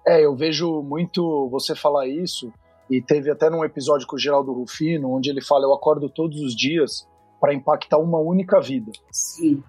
É, 0.06 0.24
eu 0.24 0.36
vejo 0.36 0.82
muito 0.82 1.48
você 1.50 1.74
falar 1.74 2.08
isso, 2.08 2.52
e 2.90 3.00
teve 3.00 3.30
até 3.30 3.48
num 3.48 3.64
episódio 3.64 4.06
com 4.06 4.16
o 4.16 4.18
Geraldo 4.18 4.52
Rufino, 4.52 5.10
onde 5.10 5.30
ele 5.30 5.40
fala: 5.40 5.64
Eu 5.64 5.72
acordo 5.72 6.08
todos 6.08 6.40
os 6.40 6.54
dias 6.54 7.08
para 7.40 7.54
impactar 7.54 7.98
uma 7.98 8.18
única 8.18 8.60
vida. 8.60 8.92
Sim. 9.10 9.62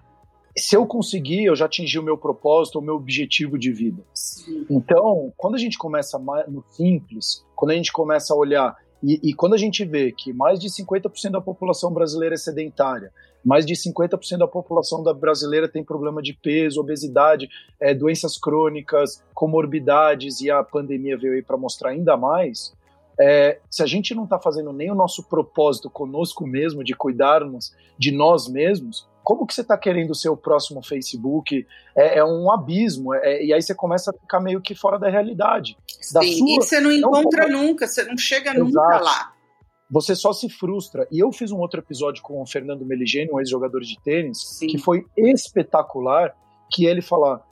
Se 0.58 0.76
eu 0.76 0.86
conseguir, 0.86 1.44
eu 1.44 1.56
já 1.56 1.66
atingi 1.66 1.98
o 1.98 2.02
meu 2.02 2.16
propósito, 2.16 2.78
o 2.78 2.82
meu 2.82 2.94
objetivo 2.94 3.58
de 3.58 3.70
vida. 3.70 4.02
Sim. 4.14 4.66
Então, 4.70 5.32
quando 5.36 5.54
a 5.54 5.58
gente 5.58 5.76
começa 5.76 6.18
no 6.18 6.64
simples, 6.70 7.44
quando 7.54 7.72
a 7.72 7.74
gente 7.74 7.92
começa 7.92 8.32
a 8.32 8.36
olhar 8.36 8.76
e, 9.02 9.20
e, 9.22 9.34
quando 9.34 9.54
a 9.54 9.58
gente 9.58 9.84
vê 9.84 10.10
que 10.10 10.32
mais 10.32 10.58
de 10.58 10.68
50% 10.68 11.30
da 11.30 11.40
população 11.40 11.92
brasileira 11.92 12.34
é 12.34 12.38
sedentária, 12.38 13.12
mais 13.44 13.64
de 13.64 13.74
50% 13.74 14.38
da 14.38 14.48
população 14.48 15.02
da 15.02 15.12
brasileira 15.12 15.68
tem 15.68 15.84
problema 15.84 16.22
de 16.22 16.32
peso, 16.32 16.80
obesidade, 16.80 17.48
é, 17.78 17.94
doenças 17.94 18.38
crônicas, 18.38 19.22
comorbidades, 19.34 20.40
e 20.40 20.50
a 20.50 20.62
pandemia 20.64 21.16
veio 21.16 21.34
aí 21.34 21.42
para 21.42 21.56
mostrar 21.56 21.90
ainda 21.90 22.16
mais, 22.16 22.74
é, 23.20 23.60
se 23.70 23.82
a 23.82 23.86
gente 23.86 24.14
não 24.14 24.24
está 24.24 24.38
fazendo 24.38 24.72
nem 24.72 24.90
o 24.90 24.94
nosso 24.94 25.22
propósito 25.28 25.88
conosco 25.88 26.46
mesmo, 26.46 26.82
de 26.82 26.94
cuidarmos 26.94 27.72
de 27.98 28.10
nós 28.10 28.48
mesmos, 28.48 29.06
como 29.26 29.44
que 29.44 29.52
você 29.52 29.62
está 29.62 29.76
querendo 29.76 30.14
ser 30.14 30.28
o 30.28 30.36
próximo 30.36 30.80
Facebook? 30.80 31.66
É, 31.96 32.20
é 32.20 32.24
um 32.24 32.48
abismo, 32.48 33.12
é, 33.12 33.44
e 33.44 33.52
aí 33.52 33.60
você 33.60 33.74
começa 33.74 34.12
a 34.12 34.14
ficar 34.14 34.38
meio 34.38 34.60
que 34.60 34.72
fora 34.72 35.00
da 35.00 35.10
realidade. 35.10 35.76
Da 36.14 36.22
Sim, 36.22 36.38
sua, 36.38 36.48
e 36.48 36.54
você 36.54 36.78
não 36.78 36.92
encontra 36.92 37.48
não, 37.48 37.64
nunca, 37.64 37.88
você 37.88 38.04
não 38.04 38.16
chega 38.16 38.50
Exato. 38.50 38.64
nunca 38.64 39.00
lá. 39.00 39.32
Você 39.90 40.14
só 40.14 40.32
se 40.32 40.48
frustra. 40.48 41.08
E 41.10 41.18
eu 41.18 41.32
fiz 41.32 41.50
um 41.50 41.58
outro 41.58 41.80
episódio 41.80 42.22
com 42.22 42.40
o 42.40 42.46
Fernando 42.46 42.86
Meligeni, 42.86 43.28
um 43.32 43.40
ex-jogador 43.40 43.80
de 43.80 44.00
tênis, 44.00 44.38
Sim. 44.58 44.68
que 44.68 44.78
foi 44.78 45.04
espetacular, 45.16 46.32
que 46.70 46.86
ele 46.86 47.02
fala, 47.02 47.42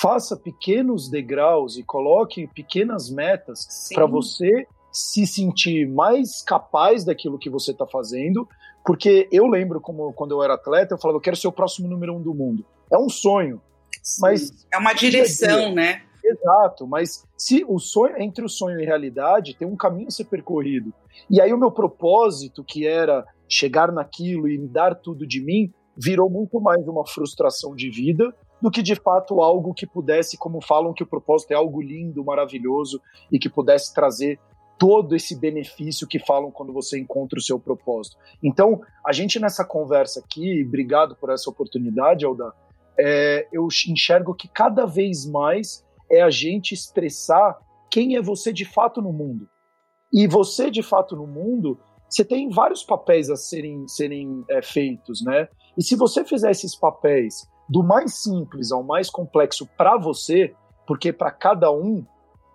faça 0.00 0.36
pequenos 0.36 1.10
degraus 1.10 1.76
e 1.76 1.82
coloque 1.82 2.46
pequenas 2.54 3.10
metas 3.10 3.88
para 3.92 4.06
você 4.06 4.68
se 4.92 5.26
sentir 5.26 5.88
mais 5.88 6.40
capaz 6.40 7.04
daquilo 7.04 7.36
que 7.36 7.50
você 7.50 7.72
está 7.72 7.84
fazendo, 7.84 8.48
porque 8.86 9.28
eu 9.32 9.48
lembro 9.48 9.80
como 9.80 10.12
quando 10.12 10.30
eu 10.30 10.42
era 10.42 10.54
atleta, 10.54 10.94
eu 10.94 10.98
falava, 10.98 11.16
eu 11.16 11.20
quero 11.20 11.36
ser 11.36 11.48
o 11.48 11.52
próximo 11.52 11.88
número 11.88 12.14
um 12.14 12.22
do 12.22 12.32
mundo. 12.32 12.64
É 12.90 12.96
um 12.96 13.08
sonho, 13.08 13.60
Sim. 14.00 14.22
mas 14.22 14.66
é 14.72 14.78
uma 14.78 14.92
direção, 14.92 15.74
né? 15.74 16.02
Exato, 16.24 16.86
mas 16.86 17.24
se 17.36 17.64
o 17.68 17.78
sonho 17.80 18.16
entre 18.20 18.44
o 18.44 18.48
sonho 18.48 18.78
e 18.78 18.84
a 18.84 18.86
realidade 18.86 19.54
tem 19.54 19.66
um 19.66 19.76
caminho 19.76 20.08
a 20.08 20.10
ser 20.10 20.24
percorrido. 20.24 20.92
E 21.28 21.40
aí 21.40 21.52
o 21.52 21.58
meu 21.58 21.70
propósito, 21.70 22.62
que 22.62 22.86
era 22.86 23.26
chegar 23.48 23.90
naquilo 23.90 24.48
e 24.48 24.56
me 24.56 24.68
dar 24.68 24.94
tudo 24.94 25.26
de 25.26 25.40
mim, 25.40 25.72
virou 25.96 26.30
muito 26.30 26.60
mais 26.60 26.86
uma 26.86 27.04
frustração 27.06 27.74
de 27.74 27.90
vida 27.90 28.32
do 28.60 28.70
que 28.70 28.82
de 28.82 28.94
fato 28.94 29.40
algo 29.42 29.74
que 29.74 29.86
pudesse, 29.86 30.36
como 30.36 30.60
falam 30.60 30.92
que 30.92 31.02
o 31.02 31.06
propósito 31.06 31.50
é 31.52 31.54
algo 31.54 31.82
lindo, 31.82 32.24
maravilhoso 32.24 33.00
e 33.30 33.38
que 33.38 33.48
pudesse 33.48 33.92
trazer 33.92 34.38
todo 34.78 35.16
esse 35.16 35.38
benefício 35.38 36.06
que 36.06 36.18
falam 36.18 36.50
quando 36.50 36.72
você 36.72 36.98
encontra 36.98 37.38
o 37.38 37.42
seu 37.42 37.58
propósito. 37.58 38.16
Então, 38.42 38.80
a 39.04 39.12
gente 39.12 39.40
nessa 39.40 39.64
conversa 39.64 40.20
aqui, 40.20 40.64
obrigado 40.66 41.16
por 41.16 41.30
essa 41.30 41.48
oportunidade, 41.48 42.24
Alda, 42.24 42.52
é, 42.98 43.48
eu 43.52 43.68
enxergo 43.88 44.34
que 44.34 44.48
cada 44.48 44.86
vez 44.86 45.26
mais 45.26 45.84
é 46.10 46.22
a 46.22 46.30
gente 46.30 46.72
expressar 46.72 47.58
quem 47.90 48.16
é 48.16 48.22
você 48.22 48.52
de 48.52 48.64
fato 48.64 49.00
no 49.00 49.12
mundo. 49.12 49.48
E 50.12 50.26
você 50.26 50.70
de 50.70 50.82
fato 50.82 51.16
no 51.16 51.26
mundo, 51.26 51.78
você 52.08 52.24
tem 52.24 52.48
vários 52.48 52.82
papéis 52.82 53.30
a 53.30 53.36
serem, 53.36 53.86
serem 53.88 54.44
é, 54.50 54.62
feitos, 54.62 55.22
né? 55.22 55.48
E 55.76 55.82
se 55.82 55.96
você 55.96 56.24
fizer 56.24 56.50
esses 56.50 56.74
papéis 56.74 57.48
do 57.68 57.82
mais 57.82 58.22
simples 58.22 58.70
ao 58.70 58.82
mais 58.82 59.10
complexo 59.10 59.68
para 59.76 59.98
você, 59.98 60.54
porque 60.86 61.12
para 61.12 61.30
cada 61.30 61.70
um 61.70 62.04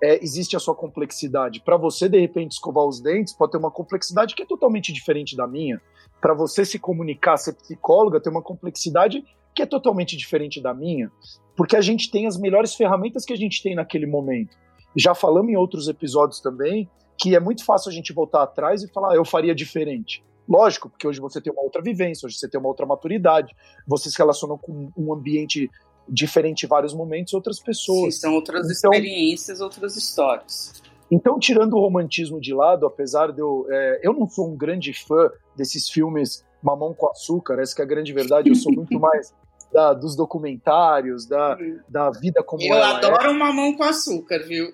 é, 0.01 0.23
existe 0.23 0.55
a 0.55 0.59
sua 0.59 0.75
complexidade. 0.75 1.61
Para 1.61 1.77
você, 1.77 2.09
de 2.09 2.19
repente, 2.19 2.53
escovar 2.53 2.85
os 2.85 2.99
dentes, 2.99 3.33
pode 3.33 3.51
ter 3.51 3.57
uma 3.57 3.71
complexidade 3.71 4.35
que 4.35 4.43
é 4.43 4.45
totalmente 4.45 4.91
diferente 4.91 5.35
da 5.35 5.47
minha. 5.47 5.81
Para 6.19 6.33
você 6.33 6.65
se 6.65 6.79
comunicar, 6.79 7.37
ser 7.37 7.53
psicóloga, 7.53 8.19
tem 8.19 8.31
uma 8.31 8.41
complexidade 8.41 9.23
que 9.53 9.61
é 9.61 9.65
totalmente 9.65 10.15
diferente 10.15 10.61
da 10.61 10.73
minha, 10.73 11.11
porque 11.55 11.75
a 11.75 11.81
gente 11.81 12.09
tem 12.09 12.25
as 12.25 12.37
melhores 12.37 12.73
ferramentas 12.73 13.25
que 13.25 13.33
a 13.33 13.37
gente 13.37 13.61
tem 13.61 13.75
naquele 13.75 14.05
momento. 14.05 14.57
Já 14.95 15.13
falamos 15.13 15.51
em 15.51 15.57
outros 15.57 15.87
episódios 15.87 16.39
também 16.39 16.89
que 17.21 17.35
é 17.35 17.39
muito 17.39 17.63
fácil 17.63 17.89
a 17.89 17.93
gente 17.93 18.11
voltar 18.11 18.41
atrás 18.41 18.81
e 18.81 18.91
falar, 18.91 19.11
ah, 19.11 19.15
eu 19.15 19.23
faria 19.23 19.53
diferente. 19.53 20.23
Lógico, 20.49 20.89
porque 20.89 21.07
hoje 21.07 21.19
você 21.19 21.39
tem 21.39 21.53
uma 21.53 21.61
outra 21.61 21.79
vivência, 21.81 22.25
hoje 22.25 22.35
você 22.35 22.49
tem 22.49 22.59
uma 22.59 22.67
outra 22.67 22.83
maturidade, 22.83 23.55
você 23.87 24.09
se 24.09 24.17
relaciona 24.17 24.57
com 24.57 24.91
um 24.97 25.13
ambiente 25.13 25.69
diferente 26.11 26.65
em 26.65 26.67
vários 26.67 26.93
momentos 26.93 27.33
outras 27.33 27.59
pessoas. 27.59 28.15
Sim, 28.15 28.21
são 28.21 28.33
outras 28.33 28.65
então, 28.65 28.91
experiências, 28.91 29.61
outras 29.61 29.95
histórias. 29.95 30.73
Então, 31.09 31.39
tirando 31.39 31.73
o 31.73 31.79
romantismo 31.79 32.39
de 32.39 32.53
lado, 32.53 32.85
apesar 32.85 33.31
de 33.31 33.41
eu. 33.41 33.65
É, 33.69 34.01
eu 34.03 34.13
não 34.13 34.27
sou 34.29 34.49
um 34.49 34.57
grande 34.57 34.93
fã 34.93 35.29
desses 35.55 35.89
filmes 35.89 36.45
mamão 36.61 36.93
com 36.93 37.09
açúcar, 37.09 37.59
essa 37.59 37.75
que 37.75 37.81
é 37.81 37.85
a 37.85 37.87
grande 37.87 38.13
verdade, 38.13 38.49
eu 38.49 38.55
sou 38.55 38.71
muito 38.71 38.97
mais 38.99 39.33
da, 39.73 39.93
dos 39.93 40.15
documentários, 40.15 41.25
da, 41.25 41.57
da 41.87 42.11
vida 42.11 42.43
como 42.43 42.61
eu 42.61 42.75
ela 42.75 42.97
adoro 42.97 43.31
é. 43.31 43.33
mamão 43.33 43.75
com 43.75 43.83
açúcar, 43.83 44.39
viu? 44.39 44.71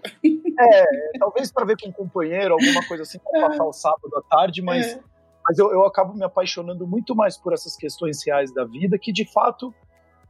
É, 0.60 1.18
talvez 1.20 1.52
para 1.52 1.66
ver 1.66 1.78
com 1.82 1.90
um 1.90 1.92
companheiro, 1.92 2.56
alguma 2.56 2.86
coisa 2.88 3.04
assim, 3.04 3.20
para 3.20 3.40
é. 3.40 3.48
passar 3.48 3.64
o 3.64 3.74
sábado 3.74 4.18
à 4.18 4.22
tarde, 4.24 4.62
mas, 4.62 4.88
é. 4.88 5.00
mas 5.48 5.58
eu, 5.58 5.72
eu 5.72 5.86
acabo 5.86 6.14
me 6.14 6.26
apaixonando 6.26 6.86
muito 6.86 7.16
mais 7.16 7.38
por 7.38 7.54
essas 7.54 7.76
questões 7.76 8.26
reais 8.26 8.52
da 8.54 8.66
vida, 8.66 8.98
que 8.98 9.14
de 9.14 9.32
fato 9.32 9.74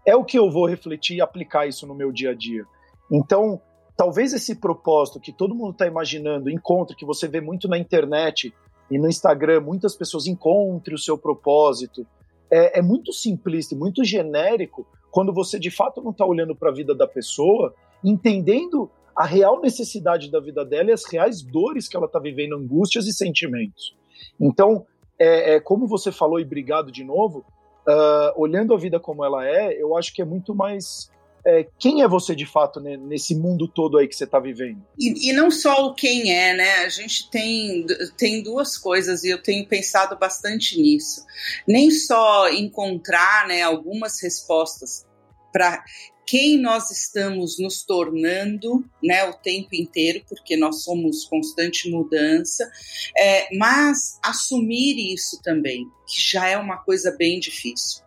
é 0.08 0.16
o 0.16 0.24
que 0.24 0.40
eu 0.40 0.50
vou 0.50 0.66
refletir 0.66 1.18
e 1.18 1.22
aplicar 1.22 1.68
isso 1.68 1.86
no 1.86 1.94
meu 1.94 2.14
dia 2.14 2.32
a 2.32 2.34
dia. 2.34 2.64
Então, 3.12 3.62
talvez 3.98 4.32
esse 4.32 4.56
propósito 4.56 5.20
que 5.20 5.34
todo 5.34 5.54
mundo 5.54 5.72
está 5.72 5.86
imaginando, 5.86 6.50
encontro 6.50 6.96
que 6.96 7.06
você 7.06 7.28
vê 7.28 7.42
muito 7.42 7.68
na 7.68 7.78
internet 7.78 8.54
e 8.90 8.98
no 8.98 9.10
Instagram, 9.10 9.60
muitas 9.60 9.98
pessoas 9.98 10.26
encontrem 10.26 10.96
o 10.96 11.00
seu 11.00 11.18
propósito, 11.18 12.08
é, 12.50 12.80
é 12.80 12.82
muito 12.82 13.12
simplista, 13.12 13.76
muito 13.76 14.06
genérico, 14.06 14.88
quando 15.12 15.34
você 15.34 15.60
de 15.60 15.70
fato 15.70 16.02
não 16.02 16.12
está 16.12 16.26
olhando 16.26 16.56
para 16.56 16.70
a 16.70 16.74
vida 16.74 16.96
da 16.96 17.06
pessoa, 17.06 17.76
entendendo 18.02 18.90
a 19.14 19.26
real 19.26 19.60
necessidade 19.60 20.32
da 20.32 20.40
vida 20.40 20.64
dela 20.64 20.92
e 20.92 20.94
as 20.94 21.04
reais 21.12 21.42
dores 21.42 21.90
que 21.90 21.98
ela 21.98 22.06
está 22.06 22.20
vivendo, 22.20 22.56
angústias 22.56 23.08
e 23.08 23.14
sentimentos. 23.14 23.94
Então, 24.40 24.86
é, 25.20 25.56
é, 25.56 25.60
como 25.60 25.86
você 25.86 26.14
falou, 26.14 26.40
e 26.40 26.44
obrigado 26.44 26.92
de 26.94 27.04
novo, 27.04 27.44
uh, 27.88 28.34
olhando 28.36 28.74
a 28.74 28.78
vida 28.78 29.00
como 29.00 29.24
ela 29.24 29.48
é, 29.48 29.82
eu 29.82 29.98
acho 29.98 30.14
que 30.14 30.22
é 30.22 30.26
muito 30.26 30.54
mais 30.54 31.10
é, 31.46 31.66
quem 31.80 32.02
é 32.02 32.08
você 32.08 32.36
de 32.36 32.46
fato 32.46 32.82
né, 32.82 32.98
nesse 32.98 33.34
mundo 33.34 33.70
todo 33.70 33.98
aí 33.98 34.06
que 34.06 34.16
você 34.16 34.26
está 34.26 34.38
vivendo? 34.38 34.86
E, 35.00 35.30
e, 35.30 35.34
não 35.34 35.50
só 35.50 35.86
o 35.86 35.94
quem 35.94 36.34
é, 36.36 36.54
né? 36.54 36.70
A 36.80 36.90
gente 36.90 37.30
tem, 37.30 37.86
tem 38.18 38.44
duas 38.44 38.78
coisas 38.78 39.24
e 39.24 39.30
eu 39.30 39.42
tenho 39.42 39.66
pensado 39.66 40.18
bastante 40.18 40.78
nisso. 40.82 41.24
Nem 41.66 41.90
só 41.90 42.50
encontrar 42.50 43.48
né, 43.48 43.62
algumas 43.62 44.22
respostas 44.22 45.06
para 45.52 45.84
quem 46.28 46.60
nós 46.60 46.92
estamos 46.92 47.58
nos 47.58 47.84
tornando 47.84 48.84
né, 49.02 49.24
o 49.24 49.34
tempo 49.34 49.70
inteiro, 49.74 50.24
porque 50.28 50.58
nós 50.58 50.84
somos 50.84 51.24
constante 51.24 51.90
mudança, 51.90 52.70
é, 53.18 53.56
mas 53.56 54.20
assumir 54.22 55.14
isso 55.14 55.42
também, 55.42 55.88
que 56.06 56.22
já 56.22 56.48
é 56.50 56.58
uma 56.58 56.78
coisa 56.78 57.16
bem 57.18 57.40
difícil. 57.40 58.06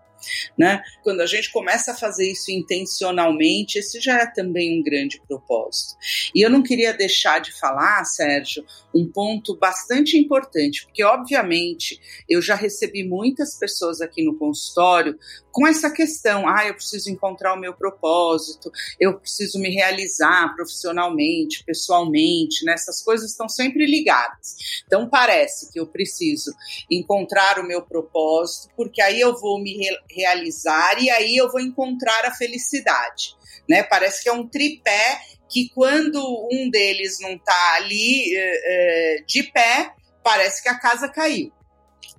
Né? 0.57 0.83
Quando 1.03 1.23
a 1.23 1.27
gente 1.27 1.51
começa 1.51 1.93
a 1.93 1.97
fazer 1.97 2.31
isso 2.31 2.51
intencionalmente, 2.51 3.79
esse 3.79 3.99
já 4.01 4.21
é 4.21 4.27
também 4.27 4.79
um 4.79 4.83
grande 4.83 5.19
propósito. 5.27 5.97
E 6.35 6.43
eu 6.45 6.51
não 6.51 6.63
queria 6.63 6.93
deixar 6.93 7.41
de 7.41 7.59
falar, 7.59 8.05
Sérgio, 8.05 8.65
um 8.95 9.11
ponto 9.11 9.57
bastante 9.57 10.19
importante, 10.19 10.85
porque 10.85 11.03
obviamente 11.03 11.99
eu 12.29 12.43
já 12.43 12.55
recebi 12.55 13.03
muitas 13.03 13.59
pessoas 13.59 14.03
aqui 14.03 14.23
no 14.23 14.37
consultório 14.37 15.19
com 15.53 15.67
essa 15.67 15.91
questão, 15.91 16.49
ah, 16.49 16.67
eu 16.67 16.75
preciso 16.75 17.11
encontrar 17.11 17.55
o 17.55 17.61
meu 17.61 17.75
propósito, 17.75 18.71
eu 18.99 19.19
preciso 19.19 19.59
me 19.59 19.71
realizar 19.71 20.55
profissionalmente, 20.55 21.65
pessoalmente, 21.65 22.65
né? 22.65 22.75
Essas 22.75 23.03
coisas 23.03 23.31
estão 23.31 23.49
sempre 23.49 23.87
ligadas. 23.87 24.57
Então 24.87 25.09
parece 25.09 25.71
que 25.73 25.81
eu 25.81 25.87
preciso 25.87 26.53
encontrar 26.91 27.59
o 27.59 27.67
meu 27.67 27.83
propósito, 27.83 28.69
porque 28.77 29.03
aí 29.03 29.21
eu 29.21 29.39
vou 29.39 29.61
me 29.61 29.77
re 29.77 29.91
realizar 30.11 31.03
e 31.03 31.11
aí 31.11 31.37
eu 31.37 31.51
vou 31.51 31.61
encontrar 31.61 32.25
a 32.25 32.35
felicidade, 32.35 33.37
né? 33.69 33.83
Parece 33.83 34.23
que 34.23 34.29
é 34.29 34.33
um 34.33 34.47
tripé 34.47 35.21
que 35.49 35.69
quando 35.71 36.49
um 36.53 36.71
deles 36.71 37.19
não 37.21 37.33
está 37.33 37.75
ali 37.77 38.37
é, 38.37 39.19
é, 39.19 39.23
de 39.27 39.43
pé, 39.43 39.95
parece 40.23 40.63
que 40.63 40.69
a 40.69 40.79
casa 40.79 41.09
caiu. 41.09 41.53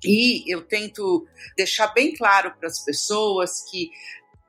E 0.04 0.52
eu 0.52 0.62
tento 0.62 1.28
deixar 1.56 1.88
bem 1.88 2.16
claro 2.16 2.54
para 2.60 2.68
as 2.68 2.84
pessoas 2.84 3.64
que 3.70 3.92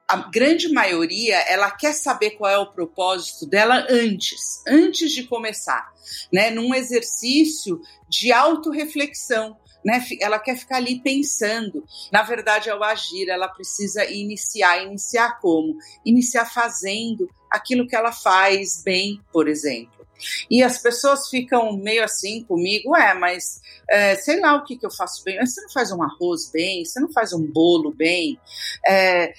a 0.09 0.29
grande 0.29 0.71
maioria 0.71 1.37
ela 1.49 1.71
quer 1.71 1.95
saber 1.95 2.33
qual 2.33 2.51
é 2.51 2.59
o 2.59 2.73
propósito 2.73 3.47
dela 3.47 3.87
antes, 3.89 4.63
antes 4.69 5.11
de 5.11 5.25
começar, 5.25 5.91
né? 6.33 6.51
Num 6.51 6.75
exercício 6.75 7.81
de 8.09 8.33
autorreflexão. 8.33 9.61
Né, 9.85 10.01
ela 10.21 10.39
quer 10.39 10.57
ficar 10.57 10.77
ali 10.77 11.01
pensando. 11.01 11.85
Na 12.13 12.23
verdade, 12.23 12.71
ao 12.71 12.85
agir, 12.85 13.29
ela 13.29 13.49
precisa 13.49 14.05
iniciar. 14.05 14.85
Iniciar 14.85 15.41
como? 15.41 15.77
Iniciar 16.07 16.45
fazendo 16.45 17.29
aquilo 17.51 17.89
que 17.89 17.97
ela 17.97 18.13
faz 18.13 18.81
bem, 18.85 19.21
por 19.33 19.49
exemplo. 19.49 20.02
E 20.51 20.63
as 20.63 20.79
pessoas 20.79 21.29
ficam 21.29 21.77
meio 21.77 22.05
assim 22.05 22.45
comigo, 22.45 22.97
é, 22.97 23.15
mas 23.15 23.61
é, 23.89 24.15
sei 24.17 24.41
lá 24.41 24.57
o 24.57 24.65
que, 24.65 24.77
que 24.77 24.87
eu 24.87 24.91
faço 24.91 25.23
bem. 25.25 25.39
Você 25.45 25.61
não 25.61 25.71
faz 25.71 25.93
um 25.93 26.03
arroz 26.03 26.51
bem, 26.51 26.85
você 26.85 27.01
não 27.01 27.13
faz 27.13 27.33
um 27.33 27.47
bolo 27.47 27.93
bem. 27.93 28.39
É, 28.87 29.33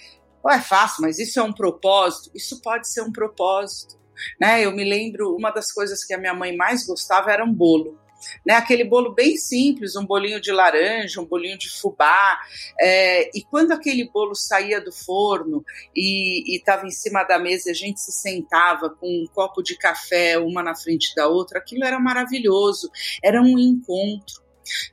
é 0.50 0.60
fácil, 0.60 1.02
mas 1.02 1.20
isso 1.20 1.40
é 1.40 1.44
um 1.44 1.54
propósito. 1.54 2.32
Isso 2.36 2.62
pode 2.62 2.88
ser 2.88 3.02
um 3.02 3.12
propósito. 3.12 3.98
Né? 4.40 4.66
Eu 4.66 4.72
me 4.72 4.84
lembro, 4.84 5.36
uma 5.36 5.52
das 5.52 5.72
coisas 5.72 6.04
que 6.04 6.14
a 6.14 6.18
minha 6.18 6.34
mãe 6.34 6.56
mais 6.56 6.86
gostava 6.86 7.32
era 7.32 7.44
um 7.44 7.54
bolo 7.54 7.98
né? 8.46 8.56
Aquele 8.56 8.84
bolo 8.84 9.14
bem 9.14 9.38
simples, 9.38 9.96
um 9.96 10.06
bolinho 10.06 10.40
de 10.40 10.52
laranja, 10.52 11.22
um 11.22 11.26
bolinho 11.26 11.58
de 11.58 11.70
fubá. 11.70 12.40
É, 12.80 13.30
e 13.38 13.42
quando 13.44 13.72
aquele 13.72 14.10
bolo 14.10 14.36
saía 14.36 14.82
do 14.82 14.92
forno 14.92 15.64
e 15.96 16.56
estava 16.56 16.86
em 16.86 16.92
cima 16.92 17.24
da 17.24 17.40
mesa, 17.40 17.72
a 17.72 17.74
gente 17.74 18.00
se 18.00 18.12
sentava 18.12 18.90
com 18.90 19.08
um 19.08 19.26
copo 19.34 19.62
de 19.62 19.78
café, 19.78 20.38
uma 20.38 20.64
na 20.64 20.76
frente 20.76 21.14
da 21.16 21.28
outra, 21.28 21.60
aquilo 21.60 21.84
era 21.84 22.00
maravilhoso. 22.00 22.90
Era 23.24 23.42
um 23.42 23.58
encontro. 23.58 24.42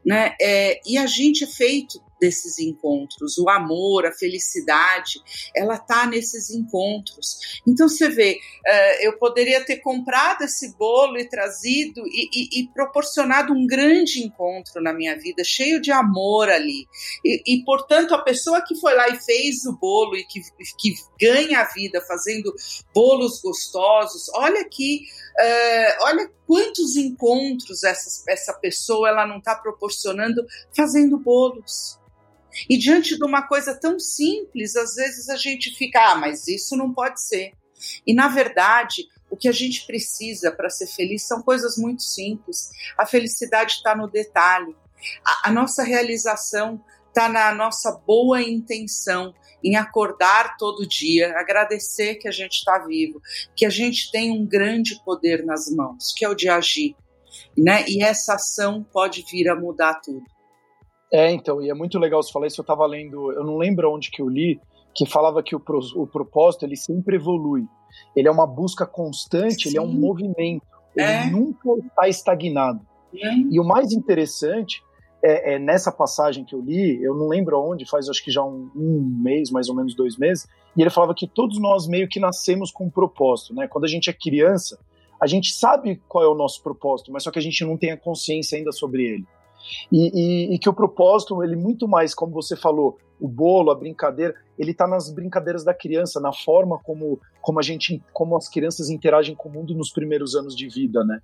Né? 0.05 0.35
É, 0.41 0.81
e 0.85 0.99
a 0.99 1.07
gente 1.07 1.45
é 1.45 1.47
feito 1.47 2.01
desses 2.21 2.59
encontros. 2.59 3.39
O 3.39 3.49
amor, 3.49 4.07
a 4.07 4.13
felicidade, 4.13 5.21
ela 5.55 5.79
tá 5.79 6.07
nesses 6.07 6.51
encontros. 6.51 7.61
Então 7.67 7.89
você 7.89 8.09
vê, 8.09 8.35
uh, 8.35 9.03
eu 9.03 9.19
poderia 9.19 9.65
ter 9.65 9.79
comprado 9.79 10.43
esse 10.43 10.77
bolo 10.77 11.19
e 11.19 11.29
trazido 11.29 12.03
e, 12.07 12.29
e, 12.33 12.61
e, 12.61 12.69
proporcionado 12.69 13.53
um 13.53 13.67
grande 13.67 14.23
encontro 14.23 14.83
na 14.83 14.93
minha 14.93 15.19
vida, 15.19 15.43
cheio 15.43 15.81
de 15.81 15.91
amor 15.91 16.49
ali. 16.51 16.87
E, 17.25 17.55
e, 17.55 17.65
portanto, 17.65 18.15
a 18.15 18.23
pessoa 18.23 18.63
que 18.63 18.79
foi 18.79 18.95
lá 18.95 19.09
e 19.09 19.19
fez 19.19 19.65
o 19.65 19.77
bolo 19.77 20.17
e 20.17 20.25
que, 20.25 20.41
que 20.79 20.95
ganha 21.21 21.61
a 21.61 21.73
vida 21.73 22.01
fazendo 22.03 22.55
bolos 22.95 23.41
gostosos, 23.41 24.29
olha 24.35 24.61
aqui, 24.61 25.01
uh, 25.39 26.05
olha 26.05 26.31
quantos 26.47 26.97
encontros 26.97 27.85
essa, 27.85 28.25
essa 28.29 28.53
pessoa 28.55 29.09
ela 29.09 29.27
não 29.27 29.39
está 29.39 29.55
proporcionando 29.55 30.45
fazendo 30.75 31.17
bolos. 31.19 32.01
E 32.69 32.77
diante 32.77 33.17
de 33.17 33.25
uma 33.25 33.43
coisa 33.43 33.75
tão 33.75 33.99
simples, 33.99 34.77
às 34.77 34.95
vezes 34.95 35.29
a 35.29 35.37
gente 35.37 35.75
fica, 35.77 36.13
ah, 36.13 36.15
mas 36.15 36.47
isso 36.49 36.77
não 36.77 36.93
pode 36.93 37.21
ser. 37.21 37.53
E 38.07 38.13
na 38.13 38.29
verdade, 38.29 39.07
o 39.31 39.37
que 39.37 39.49
a 39.49 39.53
gente 39.53 39.87
precisa 39.87 40.51
para 40.51 40.69
ser 40.69 40.87
feliz 40.87 41.27
são 41.27 41.43
coisas 41.43 41.77
muito 41.77 42.03
simples. 42.03 42.71
A 42.99 43.07
felicidade 43.07 43.75
está 43.75 43.95
no 43.95 44.09
detalhe. 44.09 44.77
A, 45.25 45.49
a 45.49 45.53
nossa 45.53 45.83
realização 45.83 46.83
está 47.09 47.29
na 47.29 47.55
nossa 47.55 47.93
boa 48.07 48.43
intenção 48.43 49.35
em 49.63 49.77
acordar 49.77 50.57
todo 50.57 50.87
dia, 50.87 51.39
agradecer 51.39 52.15
que 52.17 52.27
a 52.27 52.31
gente 52.31 52.55
está 52.55 52.79
vivo, 52.79 53.21
que 53.55 53.67
a 53.67 53.71
gente 53.71 54.11
tem 54.11 54.31
um 54.31 54.47
grande 54.47 55.03
poder 55.05 55.45
nas 55.45 55.69
mãos, 55.71 56.15
que 56.17 56.25
é 56.25 56.29
o 56.29 56.35
de 56.35 56.49
agir. 56.49 56.97
Né? 57.57 57.85
E 57.87 58.03
essa 58.03 58.35
ação 58.35 58.83
pode 58.83 59.25
vir 59.31 59.49
a 59.49 59.55
mudar 59.55 60.01
tudo. 60.01 60.25
É, 61.13 61.31
então, 61.31 61.61
e 61.61 61.71
é 61.71 61.75
muito 61.75 61.99
legal 61.99 62.23
você 62.23 62.33
falar 62.33 62.47
isso. 62.47 62.61
Eu 62.61 62.63
estava 62.65 62.87
lendo, 62.87 63.33
eu 63.33 63.45
não 63.45 63.57
lembro 63.57 63.93
onde 63.93 64.11
que 64.11 64.23
eu 64.23 64.29
li, 64.29 64.61
que 64.95 65.07
falava 65.07 65.43
que 65.43 65.55
o, 65.55 65.61
pro, 65.61 65.81
o 65.97 66.07
propósito 66.07 66.65
ele 66.65 66.77
sempre 66.77 67.17
evolui. 67.17 67.67
Ele 68.15 68.29
é 68.29 68.31
uma 68.31 68.47
busca 68.47 68.87
constante, 68.87 69.65
Sim. 69.65 69.69
ele 69.71 69.79
é 69.79 69.83
um 69.83 69.93
movimento. 69.93 70.65
É. 70.97 71.23
Ele 71.23 71.31
nunca 71.33 71.69
está 71.87 72.09
estagnado. 72.09 72.81
E 73.51 73.59
o 73.59 73.65
mais 73.65 73.93
interessante 73.93 74.83
é, 75.23 75.55
é, 75.55 75.59
nessa 75.59 75.93
passagem 75.93 76.45
que 76.45 76.55
eu 76.55 76.61
li, 76.61 77.03
eu 77.03 77.15
não 77.15 77.29
lembro 77.29 77.61
onde, 77.61 77.89
faz 77.89 78.09
acho 78.09 78.25
que 78.25 78.31
já 78.31 78.43
um, 78.43 78.71
um, 78.75 79.21
mês, 79.23 79.51
mais 79.51 79.69
ou 79.69 79.75
menos 79.75 79.95
dois 79.95 80.17
meses, 80.17 80.49
e 80.77 80.81
ele 80.81 80.91
falava 80.91 81.15
que 81.15 81.27
todos 81.27 81.61
nós 81.61 81.87
meio 81.87 82.09
que 82.09 82.21
nascemos 82.21 82.71
com 82.71 82.85
um 82.85 82.91
propósito, 82.91 83.55
né? 83.55 83.67
Quando 83.69 83.85
a 83.85 83.89
gente 83.89 84.09
é 84.09 84.13
criança, 84.13 84.79
a 85.21 85.27
gente 85.27 85.53
sabe 85.53 86.01
qual 86.09 86.25
é 86.25 86.29
o 86.29 86.35
nosso 86.35 86.63
propósito, 86.63 87.13
mas 87.13 87.25
só 87.25 87.31
que 87.31 87.39
a 87.39 87.43
gente 87.43 87.65
não 87.65 87.77
tem 87.77 87.91
a 87.91 87.97
consciência 87.97 88.57
ainda 88.57 88.73
sobre 88.73 89.05
ele. 89.05 89.27
E, 89.91 90.11
e, 90.51 90.55
e, 90.55 90.59
que 90.59 90.69
o 90.69 90.75
propósito, 90.75 91.43
ele 91.43 91.57
muito 91.57 91.87
mais, 91.87 92.15
como 92.15 92.33
você 92.33 92.57
falou, 92.57 92.99
o 93.21 93.29
bolo, 93.29 93.71
a 93.71 93.75
brincadeira, 93.75 94.35
ele 94.59 94.71
está 94.71 94.87
nas 94.87 95.13
brincadeiras 95.13 95.63
da 95.63 95.75
criança, 95.75 96.21
na 96.21 96.33
forma 96.33 96.79
como, 96.83 97.21
como 97.41 97.59
a 97.59 97.63
gente, 97.63 98.03
como 98.13 98.37
as 98.37 98.49
crianças 98.49 98.89
interagem 98.89 99.35
com 99.35 99.49
o 99.49 99.53
mundo 99.53 99.75
nos 99.75 99.93
primeiros 99.93 100.35
anos 100.35 100.57
de 100.57 100.69
vida, 100.69 101.05
né? 101.05 101.21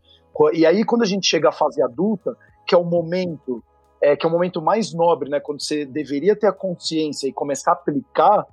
E 0.53 0.66
aí 0.66 0.85
quando 0.85 1.03
a 1.03 1.07
gente 1.07 1.27
chega 1.27 1.49
à 1.49 1.53
fase 1.53 1.83
adulta, 1.83 2.37
que 2.66 2.75
é 2.75 2.79
o 2.79 2.85
momento, 2.85 3.62
é, 4.03 4.14
que 4.14 4.27
é 4.27 4.29
o 4.29 4.33
momento 4.33 4.61
mais 4.61 4.92
nobre, 4.92 5.31
né? 5.31 5.40
Quando 5.40 5.62
você 5.62 5.87
deveria 5.87 6.37
ter 6.37 6.46
a 6.46 6.53
consciência 6.53 7.27
e 7.27 7.33
começar 7.33 7.70
a 7.70 7.75
aplicar, 7.75 8.46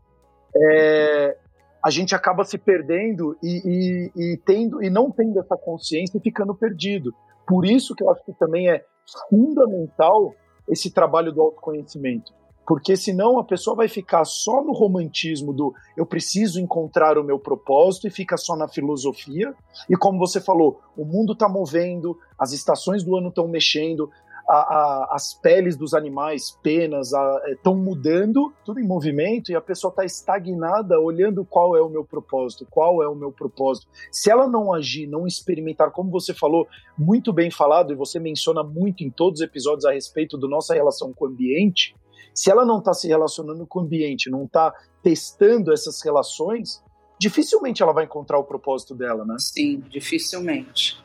é, 0.55 1.37
a 1.83 1.89
gente 1.89 2.15
acaba 2.15 2.45
se 2.45 2.57
perdendo 2.57 3.37
e, 3.43 3.61
e, 3.65 4.11
e, 4.15 4.37
tendo 4.45 4.81
e 4.81 4.89
não 4.89 5.11
tendo 5.11 5.37
essa 5.39 5.57
consciência 5.57 6.17
e 6.17 6.21
ficando 6.21 6.55
perdido. 6.55 7.13
Por 7.45 7.65
isso 7.65 7.93
que 7.93 8.03
eu 8.03 8.09
acho 8.09 8.23
que 8.23 8.33
também 8.33 8.69
é 8.69 8.85
fundamental 9.29 10.33
esse 10.67 10.91
trabalho 10.91 11.31
do 11.31 11.41
autoconhecimento. 11.41 12.33
Porque 12.65 12.95
senão 12.95 13.37
a 13.39 13.43
pessoa 13.43 13.75
vai 13.75 13.89
ficar 13.89 14.23
só 14.23 14.63
no 14.63 14.71
romantismo 14.71 15.51
do 15.51 15.73
eu 15.97 16.05
preciso 16.05 16.61
encontrar 16.61 17.17
o 17.17 17.23
meu 17.23 17.37
propósito 17.37 18.07
e 18.07 18.11
fica 18.11 18.37
só 18.37 18.55
na 18.55 18.69
filosofia. 18.69 19.53
E 19.89 19.97
como 19.97 20.17
você 20.17 20.39
falou, 20.39 20.79
o 20.95 21.03
mundo 21.03 21.33
está 21.33 21.49
movendo, 21.49 22.17
as 22.39 22.53
estações 22.53 23.03
do 23.03 23.17
ano 23.17 23.27
estão 23.27 23.49
mexendo, 23.49 24.09
a, 24.47 24.55
a, 24.55 25.07
as 25.11 25.33
peles 25.33 25.75
dos 25.75 25.93
animais, 25.93 26.51
penas, 26.61 27.11
estão 27.47 27.73
é, 27.73 27.77
mudando, 27.77 28.53
tudo 28.65 28.79
em 28.79 28.87
movimento, 28.87 29.51
e 29.51 29.55
a 29.55 29.61
pessoa 29.61 29.89
está 29.89 30.03
estagnada 30.03 30.99
olhando 30.99 31.45
qual 31.45 31.75
é 31.75 31.81
o 31.81 31.89
meu 31.89 32.03
propósito, 32.03 32.67
qual 32.69 33.01
é 33.01 33.07
o 33.07 33.15
meu 33.15 33.31
propósito. 33.31 33.87
Se 34.11 34.29
ela 34.29 34.47
não 34.47 34.73
agir, 34.73 35.07
não 35.07 35.25
experimentar, 35.25 35.91
como 35.91 36.11
você 36.11 36.33
falou, 36.33 36.67
muito 36.97 37.31
bem 37.31 37.49
falado, 37.49 37.93
e 37.93 37.95
você 37.95 38.19
menciona 38.19 38.63
muito 38.63 39.03
em 39.03 39.09
todos 39.09 39.39
os 39.39 39.45
episódios 39.45 39.85
a 39.85 39.91
respeito 39.91 40.37
da 40.37 40.47
nossa 40.47 40.73
relação 40.73 41.13
com 41.13 41.25
o 41.25 41.27
ambiente, 41.29 41.95
se 42.33 42.49
ela 42.49 42.65
não 42.65 42.79
está 42.79 42.93
se 42.93 43.07
relacionando 43.07 43.65
com 43.65 43.79
o 43.79 43.83
ambiente, 43.83 44.29
não 44.29 44.45
está 44.45 44.73
testando 45.03 45.71
essas 45.71 46.01
relações, 46.01 46.83
dificilmente 47.19 47.83
ela 47.83 47.93
vai 47.93 48.05
encontrar 48.05 48.39
o 48.39 48.43
propósito 48.43 48.95
dela, 48.95 49.23
né? 49.23 49.35
Sim, 49.37 49.83
dificilmente. 49.89 51.01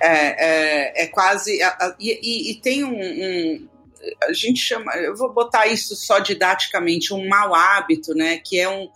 É, 0.00 0.08
é, 0.08 1.04
é 1.04 1.06
quase. 1.06 1.58
E, 1.98 2.52
e, 2.52 2.60
tem 2.60 2.84
um, 2.84 2.98
um 2.98 3.68
a 4.24 4.32
gente 4.32 4.60
chama, 4.60 4.94
eu 4.96 5.16
vou 5.16 5.32
botar 5.32 5.66
isso 5.66 5.96
só 5.96 6.18
didaticamente, 6.18 7.12
um 7.12 7.26
mau 7.28 7.54
hábito, 7.54 8.14
né? 8.14 8.38
Que 8.38 8.60
é 8.60 8.68
um 8.68 8.88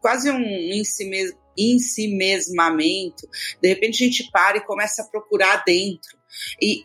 quase 0.00 0.30
um 0.30 0.40
em 0.40 0.84
si 0.84 1.04
mesmo 1.04 1.38
em 1.58 1.78
si 1.80 2.06
mesmamento, 2.06 3.28
de 3.60 3.68
repente 3.68 4.04
a 4.04 4.06
gente 4.06 4.30
para 4.30 4.58
e 4.58 4.64
começa 4.64 5.02
a 5.02 5.06
procurar 5.06 5.64
dentro. 5.64 6.16
E 6.62 6.82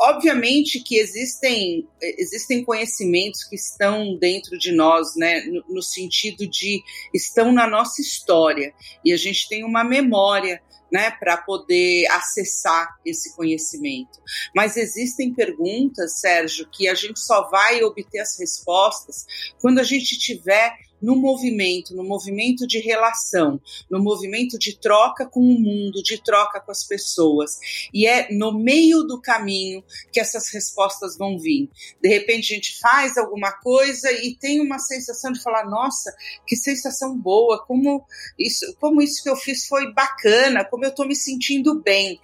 obviamente 0.00 0.82
que 0.82 0.98
existem, 0.98 1.86
existem 2.02 2.64
conhecimentos 2.64 3.44
que 3.44 3.54
estão 3.54 4.16
dentro 4.18 4.58
de 4.58 4.72
nós, 4.72 5.14
né, 5.16 5.42
no, 5.42 5.76
no 5.76 5.82
sentido 5.82 6.44
de 6.44 6.82
estão 7.14 7.52
na 7.52 7.68
nossa 7.68 8.00
história 8.00 8.74
e 9.04 9.12
a 9.12 9.16
gente 9.16 9.48
tem 9.48 9.62
uma 9.62 9.84
memória 9.84 10.60
né, 10.92 11.10
para 11.10 11.36
poder 11.36 12.06
acessar 12.10 12.88
esse 13.04 13.34
conhecimento. 13.36 14.18
Mas 14.54 14.76
existem 14.76 15.32
perguntas, 15.32 16.20
Sérgio, 16.20 16.68
que 16.70 16.88
a 16.88 16.94
gente 16.94 17.20
só 17.20 17.48
vai 17.48 17.82
obter 17.82 18.20
as 18.20 18.38
respostas 18.38 19.26
quando 19.60 19.78
a 19.78 19.84
gente 19.84 20.18
tiver 20.18 20.72
no 21.00 21.16
movimento, 21.16 21.94
no 21.94 22.04
movimento 22.04 22.66
de 22.66 22.78
relação, 22.78 23.60
no 23.90 24.02
movimento 24.02 24.58
de 24.58 24.78
troca 24.78 25.26
com 25.26 25.40
o 25.40 25.60
mundo, 25.60 26.02
de 26.02 26.22
troca 26.22 26.60
com 26.60 26.70
as 26.70 26.84
pessoas. 26.84 27.58
E 27.92 28.06
é 28.06 28.32
no 28.32 28.52
meio 28.58 29.02
do 29.04 29.20
caminho 29.20 29.82
que 30.12 30.20
essas 30.20 30.52
respostas 30.52 31.16
vão 31.16 31.38
vir. 31.38 31.70
De 32.00 32.08
repente 32.08 32.52
a 32.52 32.56
gente 32.56 32.78
faz 32.78 33.16
alguma 33.16 33.52
coisa 33.52 34.10
e 34.12 34.36
tem 34.36 34.60
uma 34.60 34.78
sensação 34.78 35.32
de 35.32 35.42
falar: 35.42 35.64
nossa, 35.68 36.14
que 36.46 36.56
sensação 36.56 37.16
boa, 37.16 37.64
como 37.66 38.04
isso, 38.38 38.76
como 38.80 39.02
isso 39.02 39.22
que 39.22 39.30
eu 39.30 39.36
fiz 39.36 39.66
foi 39.66 39.92
bacana, 39.92 40.64
como 40.64 40.84
eu 40.84 40.90
estou 40.90 41.06
me 41.06 41.16
sentindo 41.16 41.80
bem. 41.80 42.20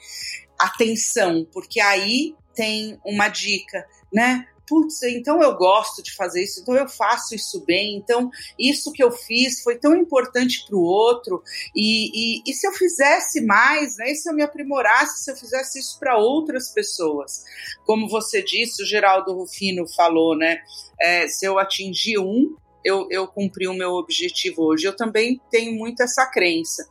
Atenção, 0.59 1.47
porque 1.53 1.81
aí 1.81 2.35
tem 2.55 2.99
uma 3.05 3.29
dica, 3.29 3.87
né? 4.13 4.47
Putz, 4.67 5.03
então 5.03 5.43
eu 5.43 5.55
gosto 5.55 6.03
de 6.03 6.15
fazer 6.15 6.43
isso, 6.43 6.61
então 6.61 6.75
eu 6.75 6.89
faço 6.89 7.35
isso 7.35 7.65
bem, 7.65 7.97
então 7.97 8.31
isso 8.59 8.93
que 8.93 9.03
eu 9.03 9.11
fiz 9.11 9.63
foi 9.63 9.79
tão 9.79 9.95
importante 9.95 10.65
para 10.67 10.77
o 10.77 10.83
outro, 10.83 11.43
e, 11.75 12.39
e, 12.39 12.43
e, 12.47 12.53
se 12.53 12.67
eu 12.67 12.73
fizesse 12.73 13.41
mais, 13.45 13.97
né, 13.97 14.13
e 14.13 14.17
se 14.17 14.29
eu 14.29 14.35
me 14.35 14.43
aprimorasse, 14.43 15.25
se 15.25 15.31
eu 15.31 15.37
fizesse 15.37 15.79
isso 15.79 15.99
para 15.99 16.19
outras 16.19 16.71
pessoas? 16.71 17.45
Como 17.85 18.09
você 18.09 18.43
disse, 18.43 18.83
o 18.83 18.87
Geraldo 18.87 19.33
Rufino 19.33 19.87
falou, 19.95 20.37
né, 20.37 20.59
é, 21.01 21.29
se 21.29 21.47
eu 21.47 21.59
atingir 21.59 22.19
um, 22.19 22.57
eu, 22.87 23.09
eu 23.11 23.27
cumpri 23.27 23.67
o 23.67 23.75
meu 23.75 23.95
objetivo 23.95 24.63
hoje. 24.63 24.87
Eu 24.87 24.95
também 24.95 25.41
tenho 25.51 25.75
muito 25.75 26.03
essa 26.03 26.25
crença 26.27 26.89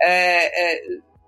é, 0.00 0.74
é, 0.74 0.80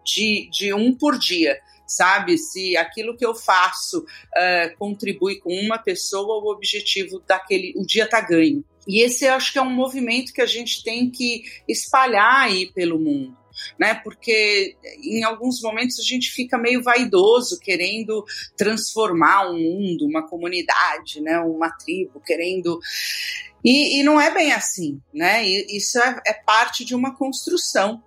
de, 0.02 0.48
de 0.50 0.72
um 0.72 0.96
por 0.96 1.18
dia 1.18 1.60
sabe? 1.86 2.36
Se 2.36 2.76
aquilo 2.76 3.16
que 3.16 3.24
eu 3.24 3.34
faço 3.34 4.00
uh, 4.00 4.76
contribui 4.78 5.36
com 5.36 5.52
uma 5.52 5.78
pessoa, 5.78 6.42
o 6.42 6.50
objetivo 6.50 7.22
daquele, 7.26 7.72
o 7.76 7.86
dia 7.86 8.08
tá 8.08 8.20
ganho. 8.20 8.64
E 8.86 9.02
esse 9.02 9.24
eu 9.24 9.34
acho 9.34 9.52
que 9.52 9.58
é 9.58 9.62
um 9.62 9.70
movimento 9.70 10.32
que 10.32 10.40
a 10.40 10.46
gente 10.46 10.82
tem 10.82 11.10
que 11.10 11.42
espalhar 11.68 12.44
aí 12.44 12.66
pelo 12.72 12.98
mundo. 12.98 13.36
Né, 13.78 13.94
porque 14.04 14.76
em 15.02 15.24
alguns 15.24 15.62
momentos 15.62 15.98
a 15.98 16.02
gente 16.02 16.30
fica 16.30 16.58
meio 16.58 16.82
vaidoso, 16.82 17.58
querendo 17.58 18.22
transformar 18.54 19.50
um 19.50 19.58
mundo, 19.58 20.04
uma 20.04 20.28
comunidade, 20.28 21.22
né, 21.22 21.40
uma 21.40 21.70
tribo, 21.70 22.20
querendo. 22.20 22.78
E, 23.64 23.98
e 23.98 24.02
não 24.02 24.20
é 24.20 24.30
bem 24.30 24.52
assim, 24.52 25.00
né? 25.12 25.42
E 25.42 25.74
isso 25.74 25.98
é, 25.98 26.20
é 26.26 26.34
parte 26.34 26.84
de 26.84 26.94
uma 26.94 27.16
construção 27.16 28.02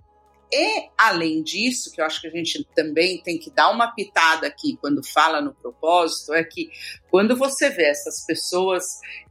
e, 0.51 0.89
além 0.97 1.43
disso, 1.43 1.91
que 1.91 2.01
eu 2.01 2.05
acho 2.05 2.21
que 2.21 2.27
a 2.27 2.31
gente 2.31 2.65
também 2.75 3.21
tem 3.21 3.38
que 3.38 3.51
dar 3.51 3.69
uma 3.69 3.93
pitada 3.93 4.47
aqui 4.47 4.77
quando 4.81 5.05
fala 5.05 5.41
no 5.41 5.53
propósito, 5.53 6.33
é 6.33 6.43
que 6.43 6.69
quando 7.12 7.38
você 7.38 7.69
vê 7.69 7.83
essas 7.83 8.25
pessoas 8.25 8.83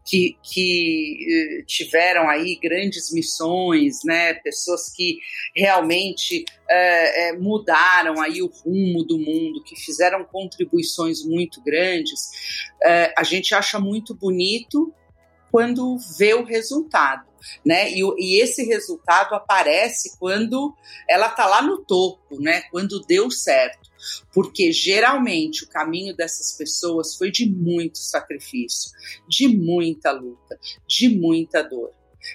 que, 0.07 0.37
que 0.43 1.27
eh, 1.29 1.65
tiveram 1.67 2.29
aí 2.29 2.57
grandes 2.63 3.13
missões, 3.13 3.99
né, 4.05 4.35
pessoas 4.35 4.93
que 4.95 5.19
realmente 5.55 6.45
é, 6.71 7.29
é, 7.29 7.33
mudaram 7.33 8.21
aí 8.21 8.41
o 8.41 8.47
rumo 8.47 9.05
do 9.05 9.19
mundo, 9.19 9.63
que 9.65 9.77
fizeram 9.77 10.25
contribuições 10.25 11.25
muito 11.25 11.61
grandes, 11.63 12.31
é, 12.85 13.13
a 13.17 13.25
gente 13.25 13.55
acha 13.55 13.79
muito 13.81 14.15
bonito 14.15 14.95
quando 15.51 15.99
vê 16.19 16.35
o 16.35 16.45
resultado 16.45 17.29
né? 17.65 17.91
E, 17.91 18.01
e 18.19 18.41
esse 18.41 18.65
resultado 18.65 19.35
aparece 19.35 20.17
quando 20.19 20.75
ela 21.09 21.29
está 21.29 21.47
lá 21.47 21.63
no 21.63 21.79
topo, 21.85 22.41
né? 22.41 22.63
Quando 22.71 23.01
deu 23.01 23.31
certo. 23.31 23.89
Porque 24.33 24.73
geralmente 24.73 25.65
o 25.65 25.69
caminho 25.69 26.15
dessas 26.15 26.57
pessoas 26.57 27.17
foi 27.17 27.31
de 27.31 27.49
muito 27.49 27.99
sacrifício, 27.99 28.93
de 29.29 29.49
muita 29.49 30.13
luta, 30.13 30.59
de 30.87 31.09
muita 31.09 31.63
dor, 31.63 31.93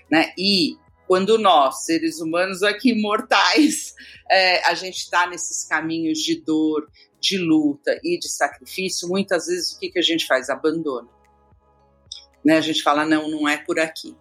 né? 0.10 0.34
E 0.38 0.78
quando 1.08 1.38
nós, 1.38 1.86
seres 1.86 2.20
humanos 2.20 2.64
aqui 2.64 2.94
mortais, 2.94 3.94
é, 4.30 4.66
a 4.66 4.74
gente 4.74 4.98
está 4.98 5.28
nesses 5.28 5.66
caminhos 5.66 6.20
de 6.20 6.42
dor, 6.42 6.90
de 7.20 7.38
luta 7.38 7.98
e 8.04 8.18
de 8.18 8.30
sacrifício, 8.30 9.08
muitas 9.08 9.46
vezes 9.48 9.74
o 9.74 9.80
que, 9.80 9.90
que 9.90 10.00
a 10.00 10.04
gente 10.04 10.26
faz? 10.26 10.50
Abandona. 10.50 11.08
Né? 12.44 12.58
A 12.58 12.62
gente 12.62 12.84
fala, 12.84 13.06
não, 13.06 13.30
não 13.30 13.48
é 13.48 13.58
por 13.58 13.80
aqui. 13.80 14.16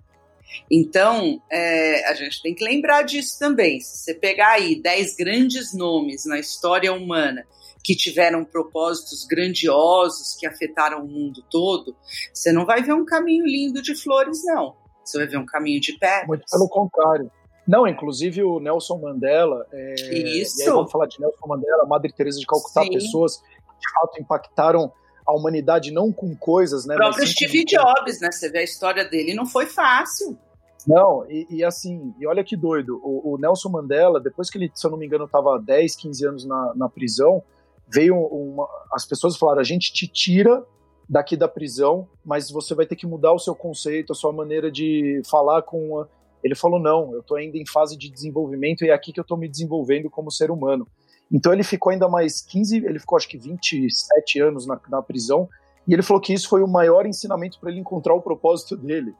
Então, 0.70 1.40
é, 1.50 2.08
a 2.08 2.14
gente 2.14 2.42
tem 2.42 2.54
que 2.54 2.64
lembrar 2.64 3.02
disso 3.02 3.38
também. 3.38 3.80
Se 3.80 3.98
você 3.98 4.14
pegar 4.14 4.52
aí 4.52 4.80
dez 4.80 5.14
grandes 5.16 5.74
nomes 5.74 6.24
na 6.26 6.38
história 6.38 6.92
humana 6.92 7.46
que 7.82 7.96
tiveram 7.96 8.44
propósitos 8.44 9.24
grandiosos 9.24 10.36
que 10.38 10.46
afetaram 10.46 11.04
o 11.04 11.08
mundo 11.08 11.42
todo, 11.50 11.96
você 12.32 12.52
não 12.52 12.64
vai 12.64 12.82
ver 12.82 12.92
um 12.92 13.04
caminho 13.04 13.44
lindo 13.44 13.82
de 13.82 13.94
flores, 13.94 14.44
não. 14.44 14.76
Você 15.04 15.18
vai 15.18 15.26
ver 15.26 15.38
um 15.38 15.46
caminho 15.46 15.80
de 15.80 15.98
pedras. 15.98 16.28
Muito 16.28 16.44
pelo 16.50 16.68
contrário. 16.68 17.30
Não, 17.66 17.86
inclusive 17.86 18.42
o 18.42 18.60
Nelson 18.60 18.98
Mandela. 18.98 19.66
É, 19.72 19.94
Isso. 19.94 20.60
E 20.60 20.64
aí 20.64 20.70
vamos 20.70 20.90
falar 20.90 21.06
de 21.06 21.20
Nelson 21.20 21.46
Mandela, 21.46 21.86
Madre 21.86 22.12
Teresa 22.12 22.38
de 22.38 22.46
Calcutá, 22.46 22.82
Sim. 22.82 22.90
pessoas 22.92 23.38
que 23.38 23.78
de 23.80 23.92
fato 23.94 24.20
impactaram 24.20 24.92
a 25.26 25.32
humanidade 25.32 25.90
não 25.90 26.12
com 26.12 26.34
coisas, 26.34 26.84
né? 26.84 26.94
O 26.94 26.98
próprio 26.98 27.26
Steve 27.26 27.64
Jobs, 27.64 28.20
né? 28.20 28.30
Você 28.30 28.50
vê 28.50 28.58
a 28.58 28.64
história 28.64 29.04
dele, 29.04 29.34
não 29.34 29.46
foi 29.46 29.66
fácil. 29.66 30.38
Não, 30.86 31.24
e, 31.30 31.46
e 31.48 31.64
assim, 31.64 32.12
e 32.18 32.26
olha 32.26 32.42
que 32.42 32.56
doido, 32.56 33.00
o, 33.04 33.34
o, 33.34 33.38
Nelson 33.38 33.68
Mandela, 33.68 34.20
depois 34.20 34.50
que 34.50 34.58
ele, 34.58 34.70
se 34.74 34.84
eu 34.84 34.90
não 34.90 34.98
me 34.98 35.06
engano, 35.06 35.24
estava 35.24 35.58
10, 35.58 35.94
15 35.94 36.26
anos 36.26 36.44
na, 36.44 36.72
na 36.74 36.88
prisão, 36.88 37.42
veio 37.88 38.16
uma, 38.16 38.68
as 38.92 39.06
pessoas 39.06 39.36
falaram, 39.36 39.60
a 39.60 39.64
gente 39.64 39.92
te 39.92 40.08
tira 40.08 40.64
daqui 41.08 41.36
da 41.36 41.46
prisão, 41.46 42.08
mas 42.24 42.50
você 42.50 42.74
vai 42.74 42.86
ter 42.86 42.96
que 42.96 43.06
mudar 43.06 43.32
o 43.32 43.38
seu 43.38 43.54
conceito, 43.54 44.12
a 44.12 44.16
sua 44.16 44.32
maneira 44.32 44.70
de 44.70 45.22
falar 45.30 45.62
com 45.62 46.00
a... 46.00 46.08
Ele 46.42 46.56
falou, 46.56 46.80
não, 46.80 47.12
eu 47.12 47.20
estou 47.20 47.36
ainda 47.36 47.56
em 47.56 47.66
fase 47.66 47.96
de 47.96 48.10
desenvolvimento 48.10 48.84
e 48.84 48.88
é 48.88 48.92
aqui 48.92 49.12
que 49.12 49.20
eu 49.20 49.22
estou 49.22 49.36
me 49.36 49.48
desenvolvendo 49.48 50.10
como 50.10 50.30
ser 50.30 50.50
humano. 50.50 50.88
Então 51.32 51.52
ele 51.52 51.62
ficou 51.62 51.90
ainda 51.90 52.08
mais 52.08 52.40
15, 52.42 52.84
ele 52.84 52.98
ficou 52.98 53.16
acho 53.16 53.28
que 53.28 53.38
27 53.38 54.40
anos 54.40 54.66
na, 54.66 54.78
na 54.88 55.02
prisão, 55.02 55.48
e 55.86 55.92
ele 55.94 56.02
falou 56.02 56.20
que 56.20 56.32
isso 56.32 56.48
foi 56.48 56.62
o 56.62 56.68
maior 56.68 57.06
ensinamento 57.06 57.58
para 57.58 57.70
ele 57.70 57.80
encontrar 57.80 58.14
o 58.14 58.20
propósito 58.20 58.76
dele. 58.76 59.14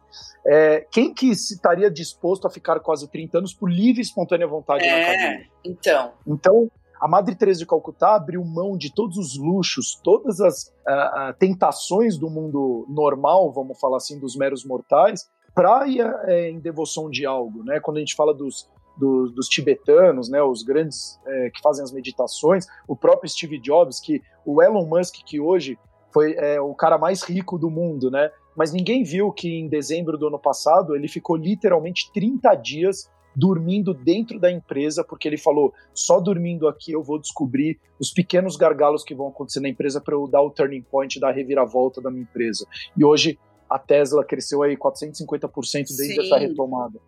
É, 0.47 0.87
quem 0.93 1.13
que 1.13 1.27
estaria 1.27 1.91
disposto 1.91 2.47
a 2.47 2.51
ficar 2.51 2.79
quase 2.81 3.09
30 3.09 3.39
anos 3.39 3.55
por 3.55 3.71
livre 3.71 4.01
e 4.01 4.05
espontânea 4.05 4.47
vontade 4.47 4.85
é, 4.85 4.91
na 4.91 5.07
cadeia? 5.07 5.47
Então. 5.65 6.13
Então, 6.27 6.71
a 7.01 7.09
Madre 7.09 7.35
Teresa 7.35 7.59
de 7.59 7.67
Calcutá 7.67 8.15
abriu 8.15 8.45
mão 8.45 8.77
de 8.77 8.95
todos 8.95 9.17
os 9.17 9.37
luxos, 9.37 10.01
todas 10.05 10.41
as 10.41 10.69
uh, 10.87 11.35
tentações 11.37 12.17
do 12.17 12.31
mundo 12.31 12.87
normal, 12.89 13.51
vamos 13.53 13.79
falar 13.81 13.97
assim, 13.97 14.21
dos 14.21 14.37
meros 14.37 14.65
mortais, 14.65 15.29
para 15.53 15.85
ir 15.89 16.07
uh, 16.07 16.31
em 16.31 16.61
devoção 16.61 17.11
de 17.11 17.27
algo, 17.27 17.65
né? 17.65 17.81
Quando 17.81 17.97
a 17.97 18.01
gente 18.01 18.15
fala 18.15 18.33
dos 18.33 18.69
dos, 18.97 19.33
dos 19.33 19.49
tibetanos, 19.49 20.29
né, 20.29 20.43
os 20.43 20.63
grandes 20.63 21.19
é, 21.27 21.51
que 21.51 21.61
fazem 21.61 21.83
as 21.83 21.93
meditações, 21.93 22.67
o 22.87 22.97
próprio 22.97 23.31
Steve 23.31 23.59
Jobs, 23.59 24.01
que 24.01 24.23
o 24.45 24.63
Elon 24.63 24.87
Musk, 24.87 25.17
que 25.25 25.41
hoje 25.41 25.79
foi 26.13 26.35
é, 26.35 26.61
o 26.61 26.75
cara 26.75 26.99
mais 26.99 27.23
rico 27.23 27.59
do 27.59 27.71
mundo, 27.71 28.11
né? 28.11 28.31
Mas 28.55 28.73
ninguém 28.73 29.03
viu 29.03 29.33
que 29.33 29.49
em 29.49 29.67
dezembro 29.67 30.19
do 30.19 30.27
ano 30.27 30.39
passado 30.39 30.95
ele 30.95 31.09
ficou 31.09 31.37
literalmente 31.37 32.11
30 32.13 32.55
dias 32.57 33.11
dormindo 33.35 33.95
dentro 33.95 34.39
da 34.39 34.51
empresa, 34.51 35.03
porque 35.03 35.27
ele 35.27 35.39
falou: 35.39 35.73
só 35.95 36.21
dormindo 36.21 36.69
aqui 36.69 36.93
eu 36.93 37.03
vou 37.03 37.19
descobrir 37.19 37.79
os 37.99 38.11
pequenos 38.11 38.57
gargalos 38.57 39.03
que 39.03 39.15
vão 39.15 39.29
acontecer 39.29 39.61
na 39.61 39.69
empresa 39.69 40.01
para 40.01 40.15
eu 40.15 40.27
dar 40.27 40.43
o 40.43 40.51
turning 40.51 40.83
point, 40.83 41.19
dar 41.19 41.31
a 41.31 41.33
reviravolta 41.33 42.01
da 42.01 42.11
minha 42.11 42.23
empresa. 42.23 42.67
E 42.97 43.05
hoje 43.05 43.39
a 43.69 43.79
Tesla 43.79 44.23
cresceu 44.23 44.63
aí 44.63 44.77
450% 44.77 45.51
desde 45.73 46.15
Sim. 46.15 46.21
essa 46.21 46.37
retomada. 46.37 47.01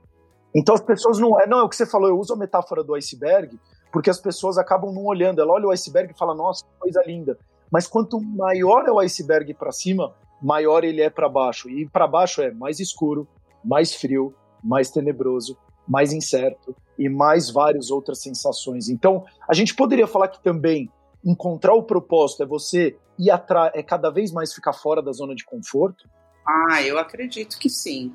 Então 0.54 0.74
as 0.74 0.80
pessoas 0.80 1.18
não. 1.18 1.40
É, 1.40 1.46
não, 1.46 1.60
é 1.60 1.62
o 1.62 1.68
que 1.68 1.76
você 1.76 1.86
falou, 1.86 2.08
eu 2.08 2.18
uso 2.18 2.32
a 2.32 2.36
metáfora 2.36 2.84
do 2.84 2.94
iceberg, 2.94 3.58
porque 3.92 4.10
as 4.10 4.20
pessoas 4.20 4.56
acabam 4.56 4.92
não 4.92 5.04
olhando. 5.04 5.40
Ela 5.40 5.52
olha 5.52 5.66
o 5.66 5.70
iceberg 5.70 6.12
e 6.12 6.18
fala, 6.18 6.34
nossa, 6.34 6.64
coisa 6.78 7.02
linda. 7.06 7.38
Mas 7.70 7.86
quanto 7.86 8.20
maior 8.20 8.86
é 8.86 8.92
o 8.92 9.00
iceberg 9.00 9.52
para 9.54 9.72
cima, 9.72 10.14
maior 10.40 10.84
ele 10.84 11.00
é 11.00 11.10
para 11.10 11.28
baixo. 11.28 11.68
E 11.68 11.88
para 11.88 12.06
baixo 12.06 12.40
é 12.40 12.52
mais 12.52 12.78
escuro, 12.78 13.26
mais 13.64 13.94
frio, 13.94 14.34
mais 14.62 14.90
tenebroso, 14.90 15.56
mais 15.86 16.12
incerto 16.12 16.74
e 16.98 17.08
mais 17.08 17.50
várias 17.50 17.90
outras 17.90 18.20
sensações. 18.20 18.88
Então, 18.88 19.24
a 19.48 19.54
gente 19.54 19.74
poderia 19.74 20.06
falar 20.06 20.28
que 20.28 20.42
também 20.42 20.88
encontrar 21.24 21.74
o 21.74 21.82
propósito 21.82 22.42
é 22.42 22.46
você 22.46 22.96
ir 23.18 23.30
atrás, 23.30 23.72
é 23.74 23.82
cada 23.82 24.10
vez 24.10 24.30
mais 24.32 24.52
ficar 24.52 24.72
fora 24.72 25.02
da 25.02 25.12
zona 25.12 25.34
de 25.34 25.44
conforto, 25.44 26.08
ah, 26.46 26.82
eu 26.82 26.98
acredito 26.98 27.58
que 27.58 27.68
sim. 27.68 28.12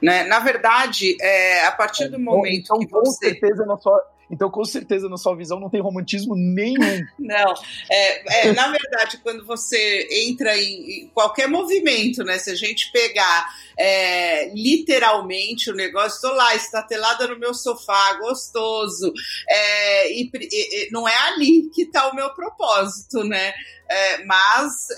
Né? 0.00 0.24
Na 0.24 0.38
verdade, 0.38 1.16
é, 1.20 1.66
a 1.66 1.72
partir 1.72 2.08
do 2.08 2.20
então, 2.20 2.20
momento 2.20 2.64
então, 2.64 2.78
que 2.78 2.86
com 2.86 3.00
você... 3.00 3.30
certeza 3.30 3.64
na 3.64 3.76
sua... 3.76 4.02
Então, 4.28 4.50
com 4.50 4.64
certeza, 4.64 5.08
na 5.08 5.16
sua 5.16 5.36
visão, 5.36 5.60
não 5.60 5.70
tem 5.70 5.80
romantismo 5.80 6.34
nenhum. 6.34 7.00
Não. 7.16 7.54
É, 7.88 8.48
é 8.48 8.52
na 8.52 8.66
verdade, 8.72 9.18
quando 9.22 9.46
você 9.46 10.08
entra 10.10 10.56
em, 10.56 11.04
em, 11.04 11.08
qualquer 11.14 11.48
movimento, 11.48 12.24
né? 12.24 12.36
Se 12.36 12.50
a 12.50 12.56
gente 12.56 12.90
pegar 12.90 13.46
é, 13.78 14.52
literalmente 14.52 15.70
o 15.70 15.76
negócio, 15.76 16.16
estou 16.16 16.34
lá, 16.34 16.56
estatelada 16.56 17.28
no 17.28 17.38
meu 17.38 17.54
sofá, 17.54 18.14
gostoso. 18.14 19.12
É, 19.48 20.12
e, 20.12 20.28
e, 20.34 20.88
não 20.90 21.06
é 21.06 21.16
ali 21.28 21.70
que 21.72 21.82
está 21.82 22.08
o 22.08 22.16
meu 22.16 22.30
propósito, 22.30 23.22
né? 23.22 23.54
É, 23.88 24.24
mas 24.24 24.88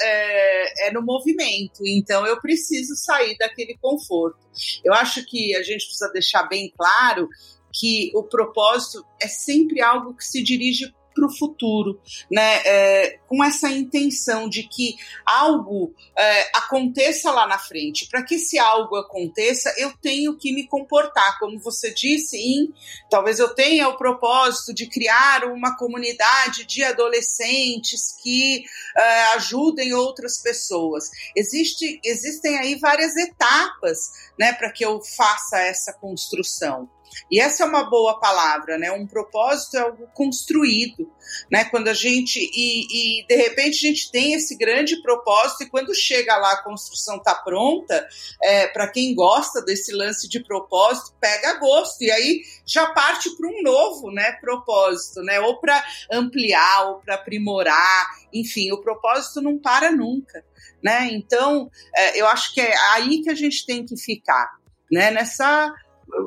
é, 0.89 0.93
no 0.93 1.03
movimento, 1.03 1.87
então 1.87 2.27
eu 2.27 2.41
preciso 2.41 2.95
sair 2.97 3.37
daquele 3.39 3.77
conforto. 3.79 4.39
Eu 4.85 4.93
acho 4.95 5.25
que 5.25 5.55
a 5.55 5.63
gente 5.63 5.85
precisa 5.85 6.11
deixar 6.13 6.45
bem 6.45 6.73
claro 6.77 7.29
que 7.73 8.11
o 8.15 8.23
propósito 8.23 9.05
é 9.21 9.29
sempre 9.29 9.81
algo 9.81 10.15
que 10.15 10.25
se 10.25 10.43
dirige 10.43 10.93
para 11.19 11.27
o 11.27 11.37
futuro, 11.37 12.01
né? 12.31 12.63
É, 12.65 13.19
com 13.27 13.43
essa 13.43 13.69
intenção 13.69 14.49
de 14.49 14.63
que 14.63 14.97
algo 15.27 15.93
é, 16.17 16.51
aconteça 16.57 17.31
lá 17.33 17.47
na 17.47 17.59
frente. 17.59 18.07
Para 18.09 18.23
que 18.23 18.37
esse 18.37 18.59
algo 18.59 18.97
aconteça, 18.97 19.75
eu 19.77 19.93
tenho 20.01 20.37
que 20.37 20.53
me 20.53 20.67
comportar, 20.67 21.39
como 21.39 21.59
você 21.59 21.93
disse, 21.93 22.37
em 22.37 22.73
talvez 23.11 23.39
eu 23.39 23.55
tenha 23.55 23.89
o 23.89 23.97
propósito 23.97 24.73
de 24.73 24.87
criar 24.87 25.45
uma 25.45 25.77
comunidade 25.77 26.65
de 26.65 26.85
adolescentes 26.85 28.15
que 28.23 28.65
é, 28.97 29.25
ajudem 29.35 29.93
outras 29.93 30.39
pessoas. 30.39 31.11
Existe, 31.35 32.01
existem 32.05 32.57
aí 32.59 32.77
várias 32.77 33.17
etapas, 33.17 34.11
né, 34.39 34.53
para 34.53 34.71
que 34.71 34.85
eu 34.85 35.03
faça 35.03 35.59
essa 35.59 35.93
construção. 35.93 36.89
E 37.31 37.41
essa 37.41 37.65
é 37.65 37.67
uma 37.67 37.85
boa 37.85 38.19
palavra, 38.19 38.79
né? 38.79 38.91
Um 38.93 39.07
propósito 39.07 39.77
é 39.77 39.81
algo 39.81 40.09
construído, 40.15 41.11
né? 41.51 41.65
Quando 41.65 41.89
a 41.89 41.95
gente 41.95 42.39
e, 42.39 43.21
e 43.21 43.27
de 43.27 43.37
repente 43.37 43.87
a 43.87 43.91
gente 43.91 44.11
tem 44.11 44.35
esse 44.35 44.57
grande 44.57 45.01
propósito 45.03 45.65
e 45.65 45.69
quando 45.69 45.95
chega 45.95 46.37
lá 46.37 46.53
a 46.53 46.63
construção 46.63 47.17
está 47.17 47.35
pronta, 47.35 48.07
é, 48.43 48.67
para 48.69 48.89
quem 48.89 49.15
gosta 49.15 49.63
desse 49.63 49.93
lance 49.93 50.29
de 50.29 50.43
propósito 50.43 51.15
pega 51.21 51.59
gosto 51.59 52.03
e 52.03 52.11
aí 52.11 52.43
já 52.65 52.91
parte 52.91 53.31
para 53.37 53.49
um 53.49 53.63
novo, 53.63 54.11
né? 54.11 54.33
Propósito, 54.41 55.23
né? 55.23 55.41
Ou 55.41 55.61
para 55.61 55.85
ampliar 56.11 56.89
ou 56.89 57.01
para 57.01 57.15
aprimorar, 57.15 58.07
enfim, 58.33 58.73
o 58.73 58.81
propósito 58.81 59.41
não 59.41 59.59
para 59.59 59.91
nunca, 59.91 60.45
né? 60.83 61.09
Então 61.13 61.71
é, 61.95 62.21
eu 62.21 62.27
acho 62.27 62.55
que 62.55 62.61
é 62.61 62.77
aí 62.93 63.23
que 63.23 63.31
a 63.31 63.35
gente 63.35 63.67
tem 63.67 63.85
que 63.85 63.97
ficar, 63.97 64.49
né? 64.91 65.11
Nessa 65.11 65.73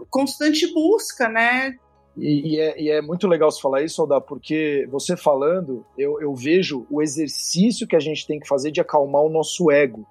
constante 0.10 0.72
busca, 0.74 1.28
né? 1.28 1.76
E, 2.18 2.56
e, 2.56 2.60
é, 2.60 2.82
e, 2.82 2.90
é, 2.90 3.02
muito 3.02 3.28
legal 3.28 3.50
você 3.50 3.62
falar 3.62 3.84
isso, 3.84 4.02
Alda, 4.02 4.20
porque 4.20 4.88
você 4.92 5.16
falando, 5.16 5.86
eu, 5.98 6.22
eu 6.22 6.34
vejo 6.36 6.86
o 6.90 7.02
exercício 7.02 7.88
que 7.88 7.96
a 7.96 8.00
gente 8.00 8.28
tem 8.28 8.40
que 8.40 8.48
fazer 8.48 8.72
de 8.72 8.82
acalmar 8.82 9.22
o 9.22 9.30
nosso 9.30 9.72
ego. 9.72 10.06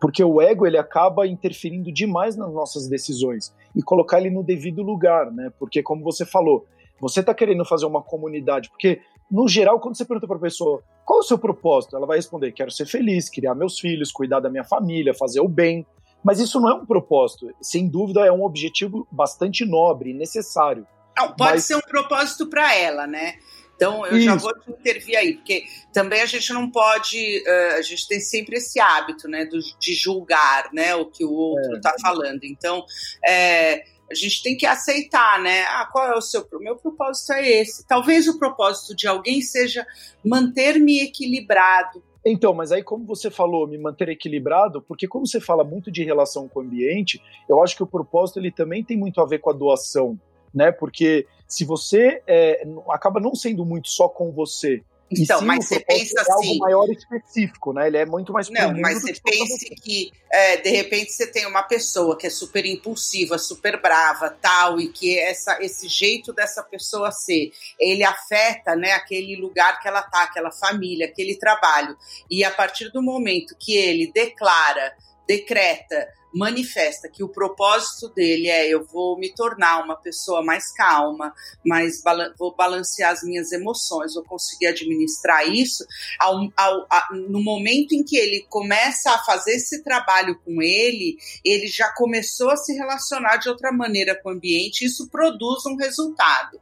Porque 0.00 0.24
o 0.24 0.40
ego 0.40 0.66
ele 0.66 0.78
acaba 0.78 1.26
interferindo 1.26 1.92
demais 1.92 2.36
nas 2.36 2.52
nossas 2.52 2.88
decisões 2.88 3.54
e 3.76 3.82
colocar 3.82 4.18
ele 4.18 4.30
no 4.30 4.42
devido 4.42 4.82
lugar, 4.82 5.30
né? 5.30 5.52
Porque, 5.58 5.82
como 5.82 6.02
você 6.02 6.24
falou, 6.24 6.64
você 6.98 7.20
está 7.20 7.34
querendo 7.34 7.64
fazer 7.64 7.86
uma 7.86 8.02
comunidade, 8.02 8.70
porque 8.70 9.00
no 9.30 9.46
geral, 9.46 9.78
quando 9.78 9.96
você 9.96 10.04
pergunta 10.04 10.26
para 10.26 10.36
a 10.36 10.40
pessoa 10.40 10.82
qual 11.04 11.20
é 11.20 11.22
o 11.22 11.24
seu 11.24 11.38
propósito, 11.38 11.96
ela 11.96 12.06
vai 12.06 12.16
responder: 12.16 12.52
quero 12.52 12.70
ser 12.70 12.86
feliz, 12.86 13.28
criar 13.28 13.54
meus 13.54 13.78
filhos, 13.78 14.10
cuidar 14.10 14.40
da 14.40 14.50
minha 14.50 14.64
família, 14.64 15.14
fazer 15.14 15.40
o 15.40 15.48
bem. 15.48 15.86
Mas 16.22 16.38
isso 16.40 16.60
não 16.60 16.70
é 16.70 16.74
um 16.74 16.86
propósito. 16.86 17.54
Sem 17.60 17.88
dúvida, 17.88 18.26
é 18.26 18.32
um 18.32 18.42
objetivo 18.42 19.06
bastante 19.10 19.64
nobre 19.64 20.12
necessário. 20.12 20.86
Não, 21.16 21.34
pode 21.34 21.52
Mas... 21.52 21.64
ser 21.64 21.76
um 21.76 21.80
propósito 21.80 22.48
para 22.48 22.74
ela, 22.74 23.06
né? 23.06 23.34
Então, 23.80 24.04
eu 24.04 24.18
Isso. 24.18 24.26
já 24.26 24.34
vou 24.34 24.52
te 24.60 24.70
intervir 24.70 25.16
aí, 25.16 25.36
porque 25.36 25.64
também 25.90 26.20
a 26.20 26.26
gente 26.26 26.52
não 26.52 26.70
pode, 26.70 27.42
uh, 27.46 27.78
a 27.78 27.82
gente 27.82 28.06
tem 28.06 28.20
sempre 28.20 28.56
esse 28.56 28.78
hábito, 28.78 29.26
né, 29.26 29.46
do, 29.46 29.58
de 29.58 29.94
julgar, 29.94 30.68
né, 30.70 30.94
o 30.94 31.06
que 31.06 31.24
o 31.24 31.32
outro 31.32 31.76
está 31.76 31.94
é. 31.98 32.00
falando. 32.02 32.44
Então, 32.44 32.84
é, 33.26 33.82
a 34.10 34.14
gente 34.14 34.42
tem 34.42 34.54
que 34.54 34.66
aceitar, 34.66 35.40
né, 35.40 35.62
ah, 35.62 35.88
qual 35.90 36.12
é 36.12 36.14
o 36.14 36.20
seu, 36.20 36.46
o 36.52 36.58
meu 36.58 36.76
propósito 36.76 37.32
é 37.32 37.48
esse. 37.48 37.86
Talvez 37.86 38.28
o 38.28 38.38
propósito 38.38 38.94
de 38.94 39.08
alguém 39.08 39.40
seja 39.40 39.86
manter-me 40.22 41.00
equilibrado, 41.00 42.02
então, 42.24 42.52
mas 42.52 42.70
aí 42.70 42.82
como 42.82 43.04
você 43.04 43.30
falou, 43.30 43.66
me 43.66 43.78
manter 43.78 44.08
equilibrado, 44.08 44.82
porque 44.82 45.08
como 45.08 45.26
você 45.26 45.40
fala 45.40 45.64
muito 45.64 45.90
de 45.90 46.04
relação 46.04 46.48
com 46.48 46.60
o 46.60 46.62
ambiente, 46.62 47.22
eu 47.48 47.62
acho 47.62 47.76
que 47.76 47.82
o 47.82 47.86
propósito 47.86 48.38
ele 48.38 48.50
também 48.50 48.84
tem 48.84 48.96
muito 48.96 49.20
a 49.20 49.26
ver 49.26 49.38
com 49.38 49.50
a 49.50 49.54
doação, 49.54 50.18
né? 50.52 50.70
Porque 50.70 51.26
se 51.46 51.64
você 51.64 52.22
é, 52.26 52.66
acaba 52.88 53.20
não 53.20 53.34
sendo 53.34 53.64
muito 53.64 53.88
só 53.88 54.08
com 54.08 54.30
você, 54.30 54.82
então, 55.10 55.40
mas 55.42 55.66
você 55.66 55.80
pensa 55.80 56.14
é 56.18 56.20
assim. 56.20 56.32
algo 56.32 56.58
maior 56.58 56.88
específico, 56.88 57.72
né? 57.72 57.88
Ele 57.88 57.96
é 57.96 58.06
muito 58.06 58.32
mais 58.32 58.48
Não, 58.48 58.72
mas 58.78 59.02
você 59.02 59.12
pense 59.20 59.70
que, 59.76 60.12
é, 60.30 60.58
de 60.58 60.70
repente, 60.70 61.12
você 61.12 61.26
tem 61.26 61.46
uma 61.46 61.64
pessoa 61.64 62.16
que 62.16 62.26
é 62.26 62.30
super 62.30 62.64
impulsiva, 62.64 63.36
super 63.36 63.80
brava, 63.80 64.30
tal, 64.30 64.80
e 64.80 64.88
que 64.88 65.18
essa, 65.18 65.60
esse 65.60 65.88
jeito 65.88 66.32
dessa 66.32 66.62
pessoa 66.62 67.10
ser, 67.10 67.50
ele 67.78 68.04
afeta, 68.04 68.76
né, 68.76 68.92
aquele 68.92 69.34
lugar 69.36 69.80
que 69.80 69.88
ela 69.88 70.02
tá, 70.02 70.22
aquela 70.22 70.52
família, 70.52 71.06
aquele 71.06 71.36
trabalho. 71.36 71.96
E 72.30 72.44
a 72.44 72.50
partir 72.50 72.90
do 72.92 73.02
momento 73.02 73.56
que 73.58 73.74
ele 73.74 74.12
declara, 74.12 74.94
decreta, 75.26 76.08
manifesta 76.34 77.08
que 77.08 77.22
o 77.22 77.28
propósito 77.28 78.08
dele 78.08 78.48
é 78.48 78.68
eu 78.68 78.84
vou 78.84 79.18
me 79.18 79.32
tornar 79.34 79.82
uma 79.84 79.96
pessoa 79.96 80.42
mais 80.42 80.72
calma, 80.72 81.32
mais 81.64 82.02
vou 82.38 82.54
balancear 82.54 83.12
as 83.12 83.22
minhas 83.22 83.52
emoções, 83.52 84.14
vou 84.14 84.24
conseguir 84.24 84.66
administrar 84.66 85.48
isso, 85.48 85.84
ao, 86.18 86.48
ao, 86.56 86.86
a, 86.90 87.08
no 87.12 87.42
momento 87.42 87.92
em 87.92 88.04
que 88.04 88.16
ele 88.16 88.46
começa 88.48 89.10
a 89.10 89.24
fazer 89.24 89.52
esse 89.52 89.82
trabalho 89.82 90.38
com 90.44 90.62
ele, 90.62 91.16
ele 91.44 91.66
já 91.66 91.92
começou 91.94 92.50
a 92.50 92.56
se 92.56 92.72
relacionar 92.74 93.36
de 93.36 93.48
outra 93.48 93.72
maneira 93.72 94.14
com 94.20 94.28
o 94.28 94.32
ambiente, 94.32 94.82
e 94.82 94.86
isso 94.86 95.08
produz 95.08 95.66
um 95.66 95.76
resultado. 95.76 96.60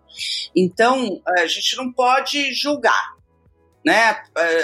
Então, 0.55 1.21
a 1.27 1.47
gente 1.47 1.77
não 1.77 1.93
pode 1.93 2.53
julgar, 2.55 3.18
né, 3.85 4.21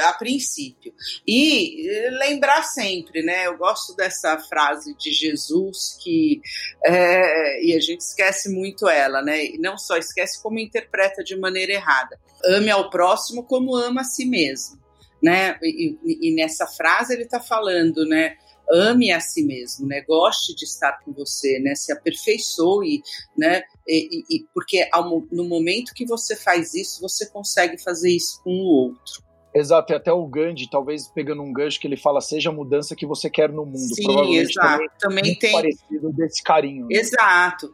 a 0.06 0.12
princípio. 0.12 0.92
E 1.26 1.88
lembrar 2.18 2.62
sempre, 2.64 3.22
né, 3.22 3.46
eu 3.46 3.56
gosto 3.56 3.94
dessa 3.94 4.38
frase 4.38 4.94
de 4.96 5.12
Jesus 5.12 5.96
que 6.02 6.40
é, 6.84 7.64
e 7.64 7.74
a 7.74 7.80
gente 7.80 8.00
esquece 8.00 8.50
muito 8.50 8.88
ela, 8.88 9.22
né, 9.22 9.44
e 9.44 9.58
não 9.58 9.78
só 9.78 9.96
esquece 9.96 10.42
como 10.42 10.58
interpreta 10.58 11.22
de 11.22 11.36
maneira 11.36 11.72
errada. 11.72 12.18
Ame 12.44 12.70
ao 12.70 12.90
próximo 12.90 13.44
como 13.44 13.76
ama 13.76 14.02
a 14.02 14.04
si 14.04 14.26
mesmo, 14.26 14.78
né? 15.22 15.58
E, 15.62 15.96
e, 16.04 16.28
e 16.28 16.34
nessa 16.34 16.66
frase 16.66 17.14
ele 17.14 17.22
está 17.22 17.40
falando, 17.40 18.04
né, 18.06 18.36
ame 18.70 19.12
a 19.12 19.20
si 19.20 19.44
mesmo, 19.44 19.86
né? 19.86 20.02
Goste 20.02 20.54
de 20.54 20.64
estar 20.64 21.00
com 21.04 21.12
você, 21.12 21.58
né? 21.58 21.74
Se 21.74 21.92
aperfeiçoe, 21.92 23.02
né? 23.36 23.62
E, 23.86 24.24
e, 24.30 24.46
porque 24.52 24.88
ao, 24.92 25.20
no 25.30 25.44
momento 25.44 25.94
que 25.94 26.06
você 26.06 26.36
faz 26.36 26.74
isso, 26.74 27.00
você 27.00 27.26
consegue 27.26 27.82
fazer 27.82 28.10
isso 28.10 28.42
com 28.42 28.50
o 28.50 28.66
outro. 28.66 29.22
Exato, 29.54 29.92
e 29.92 29.94
até 29.94 30.12
o 30.12 30.26
Gandhi, 30.26 30.68
talvez 30.68 31.06
pegando 31.06 31.40
um 31.40 31.52
gancho 31.52 31.78
que 31.78 31.86
ele 31.86 31.96
fala, 31.96 32.20
seja 32.20 32.50
a 32.50 32.52
mudança 32.52 32.96
que 32.96 33.06
você 33.06 33.30
quer 33.30 33.50
no 33.50 33.64
mundo. 33.64 33.94
Sim, 33.94 34.36
exato. 34.36 34.68
Também, 34.68 34.88
também 34.98 35.34
tem. 35.38 35.52
parecido 35.52 36.12
desse 36.12 36.42
carinho. 36.42 36.88
Né? 36.88 36.96
Exato. 36.96 37.72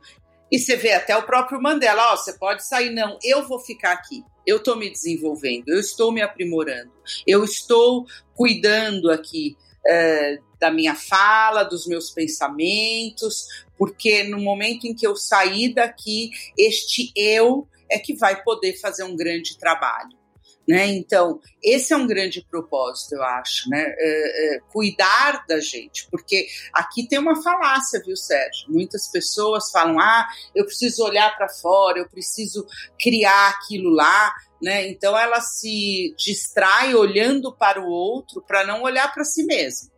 E 0.52 0.58
você 0.58 0.76
vê 0.76 0.92
até 0.92 1.16
o 1.16 1.22
próprio 1.22 1.62
Mandela, 1.62 2.12
ó, 2.12 2.16
você 2.16 2.34
pode 2.34 2.66
sair, 2.66 2.90
não, 2.90 3.18
eu 3.24 3.46
vou 3.46 3.58
ficar 3.58 3.92
aqui. 3.92 4.22
Eu 4.46 4.58
estou 4.58 4.76
me 4.76 4.90
desenvolvendo, 4.90 5.68
eu 5.68 5.80
estou 5.80 6.12
me 6.12 6.20
aprimorando, 6.20 6.90
eu 7.26 7.44
estou 7.44 8.04
cuidando 8.34 9.10
aqui 9.10 9.56
é, 9.86 10.38
da 10.60 10.70
minha 10.70 10.94
fala, 10.94 11.64
dos 11.64 11.86
meus 11.86 12.10
pensamentos, 12.10 13.46
porque 13.78 14.24
no 14.24 14.38
momento 14.38 14.86
em 14.86 14.94
que 14.94 15.06
eu 15.06 15.16
sair 15.16 15.72
daqui, 15.72 16.30
este 16.56 17.10
eu 17.16 17.66
é 17.90 17.98
que 17.98 18.14
vai 18.14 18.42
poder 18.42 18.78
fazer 18.78 19.02
um 19.04 19.16
grande 19.16 19.58
trabalho. 19.58 20.20
Né? 20.68 20.86
Então, 20.86 21.40
esse 21.64 21.92
é 21.92 21.96
um 21.96 22.06
grande 22.06 22.46
propósito, 22.48 23.16
eu 23.16 23.22
acho, 23.24 23.68
né? 23.68 23.82
É, 23.82 24.56
é, 24.56 24.60
cuidar 24.70 25.44
da 25.48 25.58
gente, 25.58 26.06
porque 26.10 26.46
aqui 26.72 27.08
tem 27.08 27.18
uma 27.18 27.42
falácia, 27.42 28.00
viu, 28.06 28.14
Sérgio? 28.14 28.66
Muitas 28.68 29.10
pessoas 29.10 29.70
falam: 29.72 29.98
ah, 29.98 30.28
eu 30.54 30.64
preciso 30.64 31.02
olhar 31.02 31.36
para 31.36 31.48
fora, 31.48 31.98
eu 31.98 32.08
preciso 32.08 32.64
criar 33.00 33.48
aquilo 33.48 33.90
lá, 33.90 34.32
né? 34.62 34.86
Então, 34.86 35.18
ela 35.18 35.40
se 35.40 36.14
distrai 36.16 36.94
olhando 36.94 37.52
para 37.52 37.80
o 37.80 37.88
outro 37.88 38.40
para 38.40 38.64
não 38.64 38.82
olhar 38.82 39.12
para 39.12 39.24
si 39.24 39.42
mesma. 39.44 39.90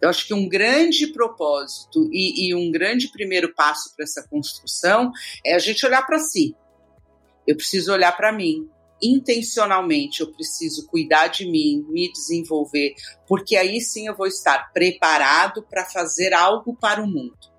Eu 0.00 0.08
acho 0.08 0.26
que 0.26 0.34
um 0.34 0.48
grande 0.48 1.06
propósito 1.08 2.08
e, 2.12 2.48
e 2.48 2.54
um 2.54 2.70
grande 2.70 3.08
primeiro 3.08 3.54
passo 3.54 3.94
para 3.94 4.04
essa 4.04 4.26
construção 4.28 5.10
é 5.44 5.54
a 5.54 5.58
gente 5.58 5.84
olhar 5.86 6.06
para 6.06 6.18
si. 6.18 6.54
Eu 7.46 7.56
preciso 7.56 7.92
olhar 7.92 8.16
para 8.16 8.32
mim. 8.32 8.68
Intencionalmente, 9.02 10.20
eu 10.20 10.32
preciso 10.32 10.86
cuidar 10.86 11.26
de 11.26 11.44
mim, 11.44 11.84
me 11.88 12.12
desenvolver, 12.12 12.94
porque 13.26 13.56
aí 13.56 13.80
sim 13.80 14.06
eu 14.06 14.16
vou 14.16 14.28
estar 14.28 14.72
preparado 14.72 15.60
para 15.68 15.84
fazer 15.84 16.32
algo 16.32 16.76
para 16.76 17.02
o 17.02 17.06
mundo. 17.06 17.51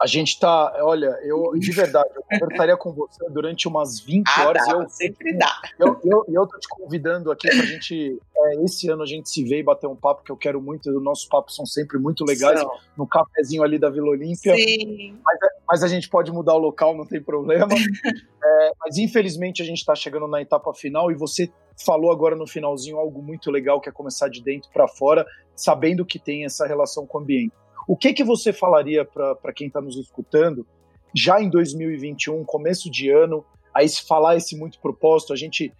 A 0.00 0.06
gente 0.06 0.38
tá, 0.38 0.74
olha, 0.80 1.18
eu 1.22 1.52
de 1.58 1.70
verdade, 1.72 2.08
eu 2.14 2.22
conversaria 2.22 2.76
com 2.76 2.92
você 2.92 3.24
durante 3.30 3.66
umas 3.66 3.98
20 4.00 4.26
ah, 4.28 4.46
horas. 4.46 4.66
Dá, 4.66 4.72
eu, 4.72 4.88
sempre 4.88 5.32
dá. 5.38 5.60
Eu, 5.78 5.98
eu, 6.04 6.24
eu 6.28 6.46
tô 6.46 6.58
te 6.58 6.68
convidando 6.68 7.30
aqui 7.30 7.48
pra 7.48 7.64
gente, 7.64 8.18
é, 8.36 8.64
esse 8.64 8.90
ano 8.90 9.02
a 9.02 9.06
gente 9.06 9.30
se 9.30 9.42
ver 9.42 9.60
e 9.60 9.62
bater 9.62 9.86
um 9.86 9.96
papo, 9.96 10.22
que 10.22 10.30
eu 10.30 10.36
quero 10.36 10.60
muito, 10.60 10.90
os 10.90 11.02
nossos 11.02 11.26
papos 11.26 11.56
são 11.56 11.64
sempre 11.64 11.98
muito 11.98 12.24
legais, 12.24 12.60
são. 12.60 12.70
no 12.96 13.06
cafezinho 13.06 13.62
ali 13.62 13.78
da 13.78 13.88
Vila 13.88 14.08
Olímpia. 14.08 14.54
Sim. 14.54 15.18
Mas, 15.24 15.38
mas, 15.66 15.82
a 15.82 15.88
gente 15.88 16.10
pode 16.10 16.30
mudar 16.30 16.54
o 16.54 16.58
local, 16.58 16.94
não 16.94 17.06
tem 17.06 17.22
problema. 17.22 17.66
é, 18.44 18.72
mas 18.78 18.98
infelizmente 18.98 19.62
a 19.62 19.64
gente 19.64 19.82
tá 19.84 19.94
chegando 19.94 20.28
na 20.28 20.42
etapa 20.42 20.74
final 20.74 21.10
e 21.10 21.14
você 21.14 21.50
falou 21.84 22.10
agora 22.10 22.36
no 22.36 22.46
finalzinho 22.46 22.98
algo 22.98 23.22
muito 23.22 23.50
legal, 23.50 23.80
que 23.80 23.88
é 23.88 23.92
começar 23.92 24.28
de 24.28 24.42
dentro 24.42 24.70
para 24.72 24.86
fora, 24.86 25.26
sabendo 25.54 26.04
que 26.04 26.18
tem 26.18 26.44
essa 26.44 26.66
relação 26.66 27.06
com 27.06 27.18
o 27.18 27.20
ambiente. 27.22 27.52
O 27.86 27.96
que, 27.96 28.12
que 28.12 28.24
você 28.24 28.52
falaria 28.52 29.04
para 29.04 29.52
quem 29.54 29.68
está 29.68 29.80
nos 29.80 29.96
escutando, 29.96 30.66
já 31.14 31.40
em 31.40 31.48
2021, 31.48 32.44
começo 32.44 32.90
de 32.90 33.10
ano, 33.10 33.44
aí 33.72 33.88
se 33.88 34.06
falar 34.06 34.36
esse 34.36 34.56
muito 34.56 34.80
propósito, 34.80 35.32
a 35.32 35.36
gente 35.36 35.72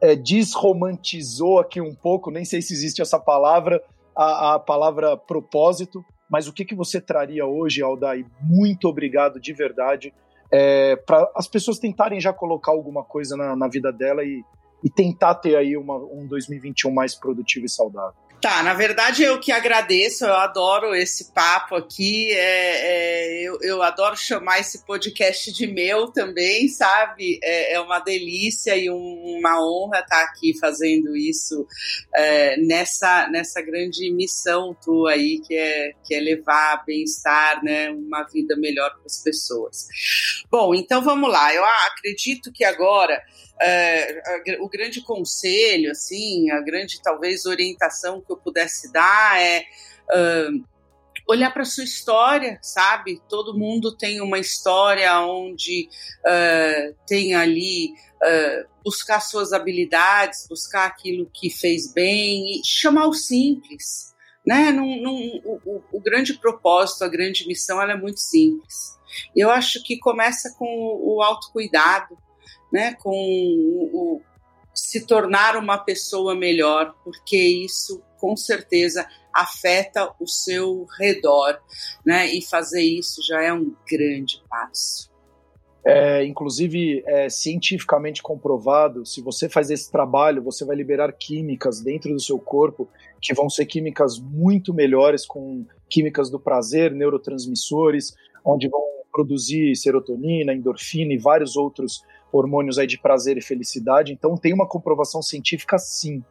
é, 0.00 0.14
desromantizou 0.14 1.58
aqui 1.58 1.80
um 1.80 1.94
pouco, 1.94 2.30
nem 2.30 2.44
sei 2.44 2.60
se 2.60 2.74
existe 2.74 3.00
essa 3.00 3.18
palavra, 3.18 3.82
a, 4.14 4.54
a 4.54 4.58
palavra 4.58 5.16
propósito, 5.16 6.04
mas 6.28 6.46
o 6.46 6.52
que, 6.52 6.64
que 6.64 6.74
você 6.74 7.00
traria 7.00 7.46
hoje, 7.46 7.82
Aldai? 7.82 8.24
Muito 8.42 8.86
obrigado 8.86 9.40
de 9.40 9.52
verdade, 9.52 10.12
é, 10.52 10.96
para 10.96 11.30
as 11.34 11.48
pessoas 11.48 11.78
tentarem 11.78 12.20
já 12.20 12.32
colocar 12.32 12.72
alguma 12.72 13.02
coisa 13.02 13.36
na, 13.36 13.56
na 13.56 13.68
vida 13.68 13.92
dela 13.92 14.22
e, 14.24 14.44
e 14.84 14.90
tentar 14.90 15.36
ter 15.36 15.56
aí 15.56 15.76
uma, 15.76 15.96
um 15.96 16.26
2021 16.26 16.92
mais 16.92 17.14
produtivo 17.14 17.66
e 17.66 17.68
saudável. 17.68 18.14
Tá, 18.40 18.62
na 18.62 18.72
verdade 18.72 19.22
eu 19.22 19.38
que 19.38 19.52
agradeço, 19.52 20.24
eu 20.24 20.32
adoro 20.32 20.94
esse 20.94 21.30
papo 21.34 21.74
aqui, 21.74 22.32
é, 22.32 22.38
é, 22.38 23.42
eu, 23.42 23.58
eu, 23.60 23.82
adoro 23.82 24.16
chamar 24.16 24.60
esse 24.60 24.86
podcast 24.86 25.52
de 25.52 25.66
meu 25.66 26.10
também, 26.10 26.66
sabe? 26.68 27.38
É, 27.42 27.74
é 27.74 27.80
uma 27.80 27.98
delícia 27.98 28.74
e 28.74 28.90
um, 28.90 29.36
uma 29.38 29.62
honra 29.62 30.00
estar 30.00 30.22
aqui 30.22 30.58
fazendo 30.58 31.14
isso 31.14 31.66
é, 32.14 32.56
nessa, 32.56 33.28
nessa 33.28 33.60
grande 33.60 34.10
missão 34.10 34.74
tua 34.82 35.12
aí, 35.12 35.42
que 35.46 35.54
é, 35.54 35.92
que 36.02 36.14
é 36.14 36.20
levar 36.20 36.82
bem-estar, 36.86 37.62
né, 37.62 37.90
uma 37.90 38.22
vida 38.24 38.56
melhor 38.56 38.90
para 38.90 39.04
as 39.04 39.22
pessoas. 39.22 39.86
Bom, 40.50 40.74
então 40.74 41.02
vamos 41.02 41.30
lá, 41.30 41.54
eu 41.54 41.64
acredito 41.64 42.50
que 42.50 42.64
agora 42.64 43.22
é, 43.62 44.22
o 44.60 44.68
grande 44.68 45.02
conselho, 45.02 45.90
assim, 45.90 46.50
a 46.50 46.60
grande 46.60 47.00
talvez 47.02 47.44
orientação 47.44 48.20
que 48.20 48.32
eu 48.32 48.36
pudesse 48.36 48.92
dar 48.92 49.40
é 49.40 49.64
uh, 50.10 50.64
olhar 51.28 51.52
para 51.52 51.64
sua 51.64 51.84
história, 51.84 52.58
sabe? 52.62 53.20
Todo 53.28 53.56
mundo 53.56 53.96
tem 53.96 54.20
uma 54.20 54.38
história 54.38 55.20
onde 55.20 55.88
uh, 56.20 56.96
tem 57.06 57.34
ali 57.34 57.90
uh, 57.90 58.68
buscar 58.84 59.20
suas 59.20 59.52
habilidades, 59.52 60.46
buscar 60.48 60.86
aquilo 60.86 61.30
que 61.32 61.50
fez 61.50 61.92
bem 61.92 62.58
e 62.58 62.62
chamar 62.64 63.06
o 63.06 63.14
simples. 63.14 64.10
Né? 64.44 64.72
Num, 64.72 65.02
num, 65.02 65.40
o, 65.44 65.82
o, 65.92 66.00
grande 66.00 66.34
propósito, 66.34 67.04
a 67.04 67.08
grande 67.08 67.46
missão, 67.46 67.80
ela 67.80 67.92
é 67.92 67.96
muito 67.96 68.20
simples. 68.20 68.98
Eu 69.36 69.50
acho 69.50 69.82
que 69.84 69.98
começa 69.98 70.54
com 70.58 70.66
o 70.66 71.22
autocuidado, 71.22 72.16
né, 72.72 72.94
com 72.94 73.10
o, 73.12 74.20
se 74.74 75.06
tornar 75.06 75.56
uma 75.56 75.78
pessoa 75.78 76.34
melhor, 76.34 76.94
porque 77.04 77.36
isso 77.36 78.02
com 78.18 78.36
certeza 78.36 79.06
afeta 79.32 80.12
o 80.20 80.26
seu 80.26 80.86
redor, 80.98 81.58
né? 82.04 82.26
E 82.26 82.42
fazer 82.42 82.82
isso 82.82 83.22
já 83.26 83.42
é 83.42 83.52
um 83.52 83.74
grande 83.90 84.42
passo. 84.48 85.10
É, 85.82 86.24
inclusive, 86.26 87.02
é 87.06 87.30
cientificamente 87.30 88.22
comprovado, 88.22 89.06
se 89.06 89.22
você 89.22 89.48
faz 89.48 89.70
esse 89.70 89.90
trabalho, 89.90 90.42
você 90.42 90.62
vai 90.62 90.76
liberar 90.76 91.10
químicas 91.12 91.80
dentro 91.80 92.12
do 92.12 92.20
seu 92.20 92.38
corpo 92.38 92.86
que 93.20 93.32
vão 93.32 93.48
ser 93.48 93.64
químicas 93.64 94.18
muito 94.18 94.74
melhores, 94.74 95.24
com 95.24 95.64
químicas 95.88 96.28
do 96.28 96.38
prazer, 96.38 96.92
neurotransmissores, 96.92 98.14
onde 98.44 98.68
vão 98.68 98.82
produzir 99.10 99.74
serotonina, 99.74 100.52
endorfina 100.52 101.14
e 101.14 101.18
vários 101.18 101.56
outros 101.56 102.02
hormônios 102.32 102.78
aí 102.78 102.86
de 102.86 102.98
prazer 102.98 103.36
e 103.36 103.42
felicidade. 103.42 104.12
Então 104.12 104.36
tem 104.36 104.52
uma 104.52 104.66
comprovação 104.66 105.22
científica 105.22 105.78
sim. 105.78 106.22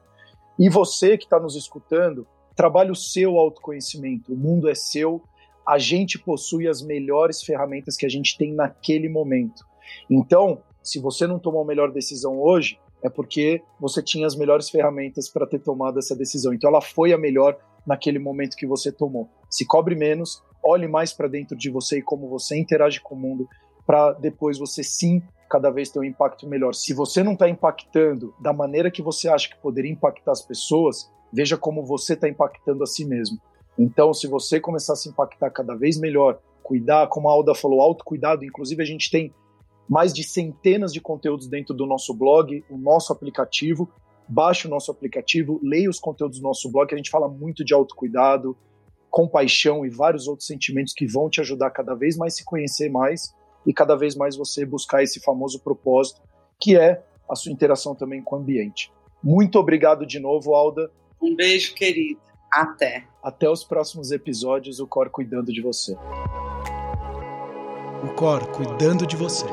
E 0.58 0.70
você 0.70 1.18
que 1.18 1.24
está 1.24 1.40
nos 1.40 1.56
escutando, 1.56 2.28
trabalhe 2.56 2.92
o 2.92 2.96
seu 2.96 3.38
autoconhecimento. 3.38 4.34
O 4.34 4.38
mundo 4.38 4.70
é 4.70 4.76
seu. 4.76 5.24
A 5.66 5.78
gente 5.78 6.20
possui 6.20 6.68
as 6.68 6.82
melhores 6.82 7.42
ferramentas 7.42 7.96
que 7.96 8.06
a 8.06 8.10
gente 8.10 8.38
tem 8.38 8.54
naquele 8.54 9.08
momento. 9.08 9.66
Então, 10.10 10.62
se 10.84 11.00
você 11.00 11.26
não 11.26 11.40
tomou 11.40 11.62
a 11.62 11.66
melhor 11.66 11.92
decisão 11.92 12.42
hoje, 12.42 12.80
é 13.02 13.10
porque 13.10 13.62
você 13.80 14.04
tinha 14.04 14.28
as 14.28 14.36
melhores 14.36 14.70
ferramentas 14.70 15.30
para 15.30 15.48
ter 15.48 15.60
tomado 15.60 16.00
essa 16.00 16.16
decisão. 16.16 16.54
Então, 16.54 16.70
ela 16.70 16.82
foi 16.82 17.14
a 17.14 17.18
melhor 17.18 17.58
naquele 17.86 18.20
momento 18.20 18.58
que 18.58 18.68
você 18.68 18.92
tomou. 18.92 19.30
Se 19.50 19.66
cobre 19.66 19.96
menos, 19.96 20.44
olhe 20.62 20.88
mais 20.88 21.14
para 21.14 21.28
dentro 21.28 21.58
de 21.58 21.70
você 21.70 22.00
e 22.00 22.04
como 22.04 22.28
você 22.28 22.58
interage 22.58 23.00
com 23.00 23.16
o 23.16 23.20
mundo, 23.20 23.48
para 23.90 24.14
depois 24.14 24.60
você 24.60 24.84
sim 24.84 25.20
cada 25.50 25.72
vez 25.72 25.90
ter 25.90 25.98
um 25.98 26.04
impacto 26.04 26.48
melhor. 26.48 26.76
Se 26.76 26.94
você 26.94 27.24
não 27.24 27.34
está 27.34 27.50
impactando 27.50 28.36
da 28.40 28.54
maneira 28.54 28.92
que 28.92 29.02
você 29.02 29.28
acha 29.28 29.50
que 29.50 29.58
poderia 29.58 29.92
impactar 29.92 30.32
as 30.32 30.44
pessoas, 30.44 31.12
veja 31.34 31.58
como 31.58 31.84
você 31.84 32.14
está 32.14 32.30
impactando 32.30 32.84
a 32.84 32.86
si 32.86 33.04
mesmo. 33.04 33.42
Então, 33.80 34.14
se 34.14 34.28
você 34.28 34.60
começar 34.60 34.94
a 34.94 34.96
se 34.96 35.10
impactar 35.10 35.50
cada 35.50 35.74
vez 35.74 36.00
melhor, 36.00 36.40
cuidar, 36.62 37.08
como 37.08 37.28
a 37.28 37.32
Alda 37.32 37.56
falou, 37.56 37.82
autocuidado, 37.82 38.46
inclusive 38.46 38.84
a 38.84 38.86
gente 38.86 39.10
tem 39.10 39.34
mais 39.90 40.14
de 40.14 40.24
centenas 40.24 40.94
de 40.94 41.02
conteúdos 41.02 41.48
dentro 41.48 41.74
do 41.74 41.88
nosso 41.88 42.14
blog, 42.14 42.64
o 42.70 42.78
nosso 42.78 43.12
aplicativo. 43.12 43.90
Baixe 44.28 44.68
o 44.68 44.70
nosso 44.70 44.92
aplicativo, 44.92 45.60
leia 45.64 45.90
os 45.90 46.00
conteúdos 46.00 46.38
do 46.38 46.44
nosso 46.44 46.72
blog, 46.72 46.94
a 46.94 46.98
gente 46.98 47.10
fala 47.10 47.28
muito 47.28 47.66
de 47.66 47.74
autocuidado, 47.74 48.56
compaixão 49.10 49.84
e 49.84 49.90
vários 49.90 50.28
outros 50.28 50.46
sentimentos 50.46 50.94
que 50.94 51.08
vão 51.08 51.28
te 51.28 51.42
ajudar 51.42 51.72
cada 51.72 51.96
vez 51.96 52.16
mais 52.16 52.36
a 52.36 52.38
se 52.38 52.46
conhecer 52.46 52.92
mais 52.92 53.34
e 53.66 53.74
cada 53.74 53.96
vez 53.96 54.16
mais 54.16 54.36
você 54.36 54.66
buscar 54.66 55.04
esse 55.04 55.20
famoso 55.20 55.60
propósito, 55.60 56.22
que 56.60 56.78
é 56.78 57.04
a 57.30 57.36
sua 57.36 57.52
interação 57.52 57.94
também 57.94 58.22
com 58.22 58.36
o 58.36 58.40
ambiente. 58.40 58.92
Muito 59.24 59.60
obrigado 59.60 60.06
de 60.06 60.20
novo, 60.20 60.56
Alda. 60.56 60.92
Um 61.22 61.36
beijo, 61.36 61.76
querido. 61.76 62.20
Até. 62.52 63.06
Até 63.22 63.50
os 63.50 63.64
próximos 63.64 64.12
episódios, 64.12 64.80
o 64.80 64.88
Cor 64.88 65.10
cuidando 65.10 65.52
de 65.52 65.62
você. 65.62 65.96
O 68.04 68.14
Cor 68.16 68.48
cuidando 68.48 69.06
de 69.06 69.16
você. 69.16 69.46